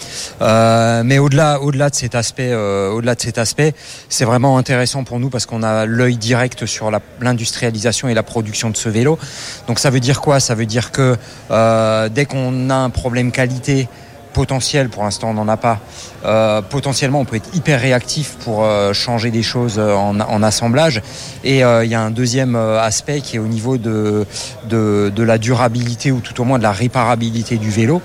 Euh, 0.40 1.02
mais 1.04 1.18
au-delà, 1.18 1.60
au-delà 1.60 1.90
de 1.90 1.94
cet 1.94 2.14
aspect, 2.14 2.50
euh, 2.50 2.92
au-delà 2.92 3.14
de 3.14 3.20
cet 3.20 3.36
aspect, 3.36 3.74
c'est 4.08 4.24
vraiment 4.24 4.56
intéressant 4.56 5.04
pour 5.04 5.20
nous 5.20 5.28
parce 5.28 5.44
qu'on 5.44 5.62
a 5.62 5.84
l'œil 5.84 6.16
direct 6.16 6.64
sur 6.64 6.90
l'industrialisation 7.20 8.08
et 8.08 8.14
la 8.14 8.22
production 8.22 8.70
de 8.70 8.76
ce 8.78 8.88
vélo. 8.88 9.18
Donc 9.66 9.80
ça 9.80 9.90
veut 9.90 10.00
dire 10.00 10.22
quoi? 10.22 10.40
Ça 10.40 10.54
veut 10.54 10.64
dire 10.64 10.92
que 10.92 11.14
euh, 11.50 12.08
dès 12.08 12.24
qu'on 12.24 12.70
a 12.70 12.76
un 12.76 12.90
problème 12.90 13.32
qualité 13.32 13.86
potentiel, 14.32 14.88
pour 14.88 15.04
l'instant 15.04 15.30
on 15.30 15.34
n'en 15.34 15.48
a 15.48 15.56
pas, 15.56 15.80
euh, 16.24 16.62
potentiellement 16.62 17.20
on 17.20 17.24
peut 17.24 17.36
être 17.36 17.54
hyper 17.54 17.80
réactif 17.80 18.36
pour 18.44 18.64
euh, 18.64 18.92
changer 18.92 19.30
des 19.30 19.42
choses 19.42 19.76
euh, 19.78 19.94
en, 19.94 20.42
assemblage. 20.42 21.02
Et 21.44 21.58
il 21.58 21.90
y 21.90 21.94
a 21.94 22.00
un 22.00 22.10
deuxième 22.10 22.54
aspect 22.54 23.20
qui 23.20 23.36
est 23.36 23.38
au 23.38 23.46
niveau 23.46 23.76
de, 23.76 24.26
la 25.18 25.38
durabilité 25.38 26.12
ou 26.12 26.20
tout 26.20 26.40
au 26.40 26.44
moins 26.44 26.58
de 26.58 26.62
la 26.62 26.72
réparabilité 26.72 27.56
du 27.56 27.70
vélo, 27.70 28.00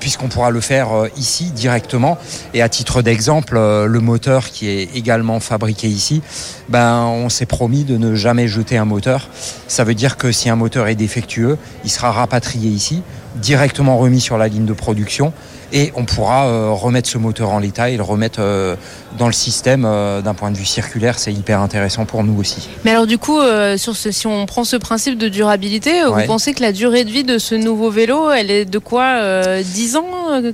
puisqu'on 0.00 0.28
pourra 0.28 0.50
le 0.50 0.60
faire 0.60 0.88
ici 1.16 1.50
directement. 1.50 2.18
Et 2.54 2.62
à 2.62 2.68
titre 2.68 3.02
d'exemple, 3.02 3.56
le 3.56 4.00
moteur 4.00 4.50
qui 4.50 4.68
est 4.68 4.96
également 4.96 5.40
fabriqué 5.40 5.88
ici, 5.88 6.22
ben, 6.68 7.04
on 7.04 7.28
s'est 7.28 7.46
promis 7.46 7.84
de 7.84 7.96
ne 7.96 8.14
jamais 8.14 8.48
jeter 8.48 8.78
un 8.78 8.84
moteur. 8.84 9.28
Ça 9.66 9.84
veut 9.84 9.94
dire 9.94 10.16
que 10.16 10.32
si 10.32 10.48
un 10.48 10.56
moteur 10.56 10.88
est 10.88 10.94
défectueux, 10.94 11.58
il 11.84 11.90
sera 11.90 12.12
rapatrié 12.12 12.70
ici, 12.70 13.02
directement 13.38 13.98
remis 13.98 14.20
sur 14.20 14.38
la 14.38 14.48
ligne 14.48 14.66
de 14.66 14.72
production 14.72 15.32
et 15.72 15.92
on 15.96 16.04
pourra 16.04 16.46
euh, 16.46 16.70
remettre 16.70 17.08
ce 17.08 17.18
moteur 17.18 17.50
en 17.50 17.58
l'état 17.58 17.90
et 17.90 17.96
le 17.96 18.02
remettre 18.02 18.40
euh, 18.40 18.76
dans 19.18 19.26
le 19.26 19.32
système 19.32 19.84
euh, 19.84 20.22
d'un 20.22 20.34
point 20.34 20.50
de 20.50 20.56
vue 20.56 20.64
circulaire. 20.64 21.18
C'est 21.18 21.32
hyper 21.32 21.60
intéressant 21.60 22.04
pour 22.04 22.24
nous 22.24 22.38
aussi. 22.38 22.68
Mais 22.84 22.92
alors 22.92 23.06
du 23.06 23.18
coup, 23.18 23.38
sur 23.76 23.96
ce, 23.96 24.10
si 24.10 24.26
on 24.26 24.46
prend 24.46 24.64
ce 24.64 24.76
principe 24.76 25.18
de 25.18 25.28
durabilité, 25.28 26.04
vous 26.04 26.26
pensez 26.26 26.54
que 26.54 26.62
la 26.62 26.72
durée 26.72 27.04
de 27.04 27.10
vie 27.10 27.24
de 27.24 27.38
ce 27.38 27.54
nouveau 27.54 27.90
vélo, 27.90 28.30
elle 28.30 28.50
est 28.50 28.64
de 28.64 28.78
quoi 28.78 29.60
10 29.60 29.96
ans 29.96 30.04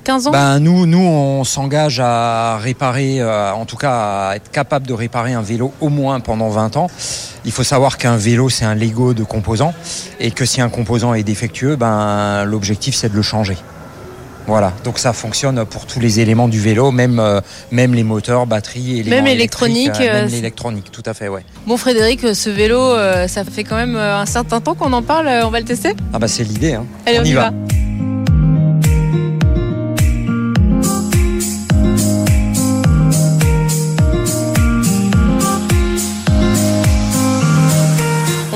15 0.03 0.29
ans? 0.29 0.31
Ben, 0.31 0.59
nous, 0.59 0.87
nous, 0.87 0.99
on 0.99 1.45
s'engage 1.45 2.01
à 2.01 2.59
réparer, 2.59 3.23
en 3.23 3.65
tout 3.65 3.77
cas 3.77 4.31
à 4.31 4.37
être 4.37 4.51
capable 4.51 4.87
de 4.87 4.93
réparer 4.93 5.33
un 5.33 5.43
vélo 5.43 5.73
au 5.81 5.89
moins 5.89 6.21
pendant 6.21 6.49
20 6.49 6.77
ans. 6.77 6.89
Il 7.45 7.53
faut 7.53 7.65
savoir 7.65 7.99
qu'un 7.99 8.17
vélo, 8.17 8.49
c'est 8.49 8.65
un 8.65 8.75
Lego 8.75 9.15
de 9.15 9.25
composants 9.25 9.75
et 10.19 10.31
que 10.31 10.45
si 10.45 10.61
un 10.61 10.69
composant 10.69 11.15
est 11.15 11.23
défectueux, 11.23 11.77
ben, 11.77 12.45
l'objectif, 12.45 12.95
c'est 12.95 13.11
de 13.11 13.17
le 13.17 13.23
changer. 13.23 13.57
Voilà, 14.47 14.73
donc 14.85 14.99
ça 14.99 15.13
fonctionne 15.13 15.65
pour 15.65 15.87
tous 15.87 16.01
les 16.01 16.21
éléments 16.21 16.49
du 16.49 16.61
vélo, 16.61 16.91
même, 16.91 17.19
euh, 17.19 17.41
même 17.71 17.95
les 17.95 18.03
moteurs, 18.03 18.47
batteries, 18.47 19.01
et 19.01 19.05
même 19.05 19.27
électronique. 19.27 20.01
Euh, 20.01 20.23
même 20.23 20.29
l'électronique, 20.29 20.91
tout 20.93 21.03
à 21.07 21.15
fait, 21.15 21.29
ouais. 21.29 21.45
Bon 21.67 21.77
Frédéric, 21.77 22.21
ce 22.35 22.51
vélo, 22.51 22.95
ça 23.29 23.45
fait 23.45 23.65
quand 23.65 23.77
même 23.77 23.97
un 23.97 24.27
certain 24.27 24.61
temps 24.61 24.75
qu'on 24.75 24.93
en 24.93 25.03
parle, 25.03 25.29
on 25.45 25.51
va 25.51 25.61
le 25.61 25.67
tester? 25.67 25.95
Ah 26.13 26.19
bah 26.19 26.29
c'est 26.29 26.45
l'idée, 26.45 26.75
hein. 26.75 26.85
Allez, 27.07 27.21
on, 27.21 27.25
y 27.25 27.33
va. 27.33 27.53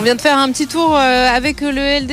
Vient 0.08 0.14
de 0.14 0.22
faire 0.22 0.38
un 0.38 0.50
petit 0.50 0.66
tour 0.66 0.96
euh, 0.96 1.36
avec 1.36 1.60
le 1.60 1.68
LD 1.70 2.12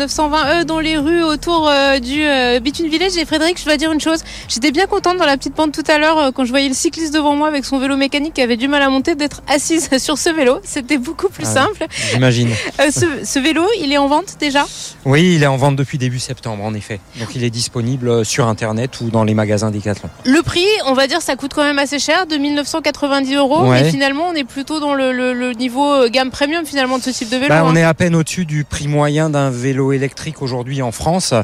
920E 0.00 0.64
dans 0.64 0.80
les 0.80 0.96
rues 0.96 1.22
autour 1.22 1.68
euh, 1.68 1.98
du 1.98 2.24
euh, 2.24 2.60
Bitume 2.60 2.88
Village. 2.88 3.14
Et 3.18 3.26
Frédéric, 3.26 3.60
je 3.60 3.66
dois 3.66 3.76
dire 3.76 3.92
une 3.92 4.00
chose, 4.00 4.20
j'étais 4.48 4.70
bien 4.70 4.86
contente 4.86 5.18
dans 5.18 5.26
la 5.26 5.36
petite 5.36 5.54
pente 5.54 5.72
tout 5.72 5.84
à 5.86 5.98
l'heure 5.98 6.32
quand 6.32 6.46
je 6.46 6.50
voyais 6.50 6.68
le 6.68 6.74
cycliste 6.74 7.12
devant 7.12 7.36
moi 7.36 7.48
avec 7.48 7.66
son 7.66 7.78
vélo 7.78 7.98
mécanique 7.98 8.32
qui 8.32 8.40
avait 8.40 8.56
du 8.56 8.68
mal 8.68 8.80
à 8.80 8.88
monter 8.88 9.16
d'être 9.16 9.42
assise 9.48 9.90
sur 9.98 10.16
ce 10.16 10.30
vélo. 10.30 10.60
C'était 10.64 10.96
beaucoup 10.96 11.28
plus 11.28 11.44
ah 11.46 11.66
simple. 11.66 11.86
J'imagine. 12.10 12.48
ce, 12.78 13.38
vélo, 13.38 13.66
il 13.82 13.92
est 13.92 13.98
en 13.98 14.08
vente 14.08 14.36
déjà? 14.40 14.64
Oui, 15.04 15.34
il 15.34 15.42
est 15.42 15.46
en 15.46 15.58
vente 15.58 15.76
depuis 15.76 15.98
début 15.98 16.20
septembre 16.20 16.64
en 16.64 16.72
effet. 16.72 17.00
Donc 17.20 17.28
il 17.34 17.44
est 17.44 17.50
disponible 17.50 18.24
sur 18.24 18.48
internet 18.48 18.98
ou 19.02 19.10
dans 19.10 19.24
les 19.24 19.34
magasins 19.34 19.70
Decathlon. 19.70 20.08
Le 20.24 20.40
prix, 20.40 20.64
on 20.86 20.94
va 20.94 21.06
dire, 21.06 21.20
ça 21.20 21.36
coûte 21.36 21.52
quand 21.54 21.64
même 21.64 21.78
assez 21.78 21.98
cher, 21.98 22.26
de 22.26 22.36
1990 22.36 23.34
euros. 23.34 23.66
Mais 23.66 23.90
finalement, 23.90 24.28
on 24.30 24.34
est 24.34 24.44
plutôt 24.44 24.80
dans 24.80 24.94
le, 24.94 25.12
le 25.12 25.52
niveau 25.52 26.08
gamme 26.08 26.30
premium 26.30 26.64
finalement 26.64 26.96
de 26.96 27.02
ce 27.02 27.10
type 27.10 27.25
bah, 27.48 27.62
on 27.64 27.68
hein. 27.68 27.76
est 27.76 27.82
à 27.82 27.94
peine 27.94 28.14
au-dessus 28.14 28.44
du 28.44 28.64
prix 28.64 28.88
moyen 28.88 29.30
d'un 29.30 29.50
vélo 29.50 29.92
électrique 29.92 30.42
aujourd'hui 30.42 30.82
en 30.82 30.92
France. 30.92 31.34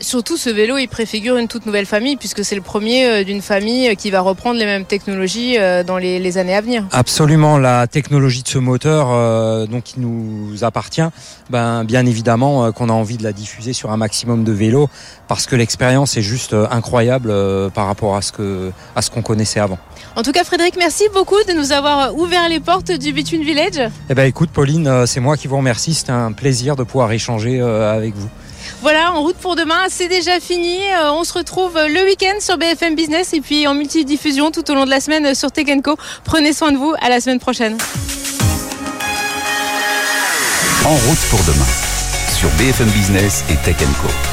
Surtout 0.00 0.36
ce 0.36 0.50
vélo, 0.50 0.78
il 0.78 0.88
préfigure 0.88 1.36
une 1.36 1.48
toute 1.48 1.66
nouvelle 1.66 1.86
famille 1.86 2.16
puisque 2.16 2.44
c'est 2.44 2.54
le 2.54 2.60
premier 2.60 3.06
euh, 3.06 3.24
d'une 3.24 3.42
famille 3.42 3.88
euh, 3.88 3.94
qui 3.94 4.10
va 4.10 4.20
reprendre 4.20 4.58
les 4.58 4.64
mêmes 4.64 4.84
technologies 4.84 5.58
euh, 5.58 5.84
dans 5.84 5.98
les, 5.98 6.38
années 6.38 6.54
à 6.54 6.60
venir. 6.60 6.84
Absolument, 6.92 7.58
la 7.58 7.86
technologie 7.86 8.42
de 8.42 8.48
ce 8.48 8.58
moteur 8.58 9.68
donc 9.68 9.82
qui 9.84 10.00
nous 10.00 10.64
appartient, 10.64 11.02
ben, 11.50 11.84
bien 11.84 12.06
évidemment 12.06 12.72
qu'on 12.72 12.88
a 12.88 12.92
envie 12.92 13.18
de 13.18 13.22
la 13.22 13.32
diffuser 13.32 13.74
sur 13.74 13.90
un 13.90 13.98
maximum 13.98 14.44
de 14.44 14.52
vélos 14.52 14.88
parce 15.28 15.46
que 15.46 15.56
l'expérience 15.56 16.16
est 16.16 16.22
juste 16.22 16.54
incroyable 16.70 17.34
par 17.72 17.86
rapport 17.86 18.16
à 18.16 18.22
ce 18.22 18.32
que 18.32 18.70
à 18.96 19.02
ce 19.02 19.10
qu'on 19.10 19.20
connaissait 19.20 19.60
avant. 19.60 19.78
En 20.16 20.22
tout 20.22 20.32
cas, 20.32 20.44
Frédéric, 20.44 20.76
merci 20.78 21.04
beaucoup 21.12 21.42
de 21.46 21.52
nous 21.52 21.72
avoir 21.72 22.16
ouvert 22.16 22.48
les 22.48 22.60
portes 22.60 22.92
du 22.92 23.12
Between 23.12 23.42
Village. 23.42 23.90
Eh 24.08 24.14
ben, 24.14 24.24
écoute, 24.24 24.50
Pauline, 24.50 25.06
c'est 25.06 25.20
moi 25.22 25.36
qui 25.36 25.48
vous 25.48 25.56
remercie. 25.56 25.94
C'était 25.94 26.12
un 26.12 26.32
plaisir 26.32 26.76
de 26.76 26.82
pouvoir 26.82 27.10
échanger 27.12 27.60
euh, 27.60 27.94
avec 27.94 28.14
vous. 28.14 28.28
Voilà, 28.82 29.12
en 29.12 29.22
route 29.22 29.36
pour 29.36 29.56
demain, 29.56 29.86
c'est 29.88 30.08
déjà 30.08 30.40
fini. 30.40 30.78
Euh, 30.78 31.12
on 31.12 31.24
se 31.24 31.32
retrouve 31.32 31.74
le 31.74 32.04
week-end 32.04 32.38
sur 32.40 32.58
BFM 32.58 32.94
Business 32.94 33.32
et 33.32 33.40
puis 33.40 33.66
en 33.66 33.74
multidiffusion 33.74 34.50
tout 34.50 34.68
au 34.70 34.74
long 34.74 34.84
de 34.84 34.90
la 34.90 35.00
semaine 35.00 35.34
sur 35.34 35.50
Tech 35.50 35.66
Co. 35.82 35.96
Prenez 36.24 36.52
soin 36.52 36.72
de 36.72 36.76
vous. 36.76 36.92
À 37.00 37.08
la 37.08 37.20
semaine 37.20 37.38
prochaine. 37.38 37.78
En 40.84 40.94
route 40.94 41.20
pour 41.30 41.40
demain 41.44 41.72
sur 42.34 42.48
BFM 42.58 42.88
Business 42.90 43.44
et 43.48 43.56
Tech 43.64 43.76
Co. 44.02 44.31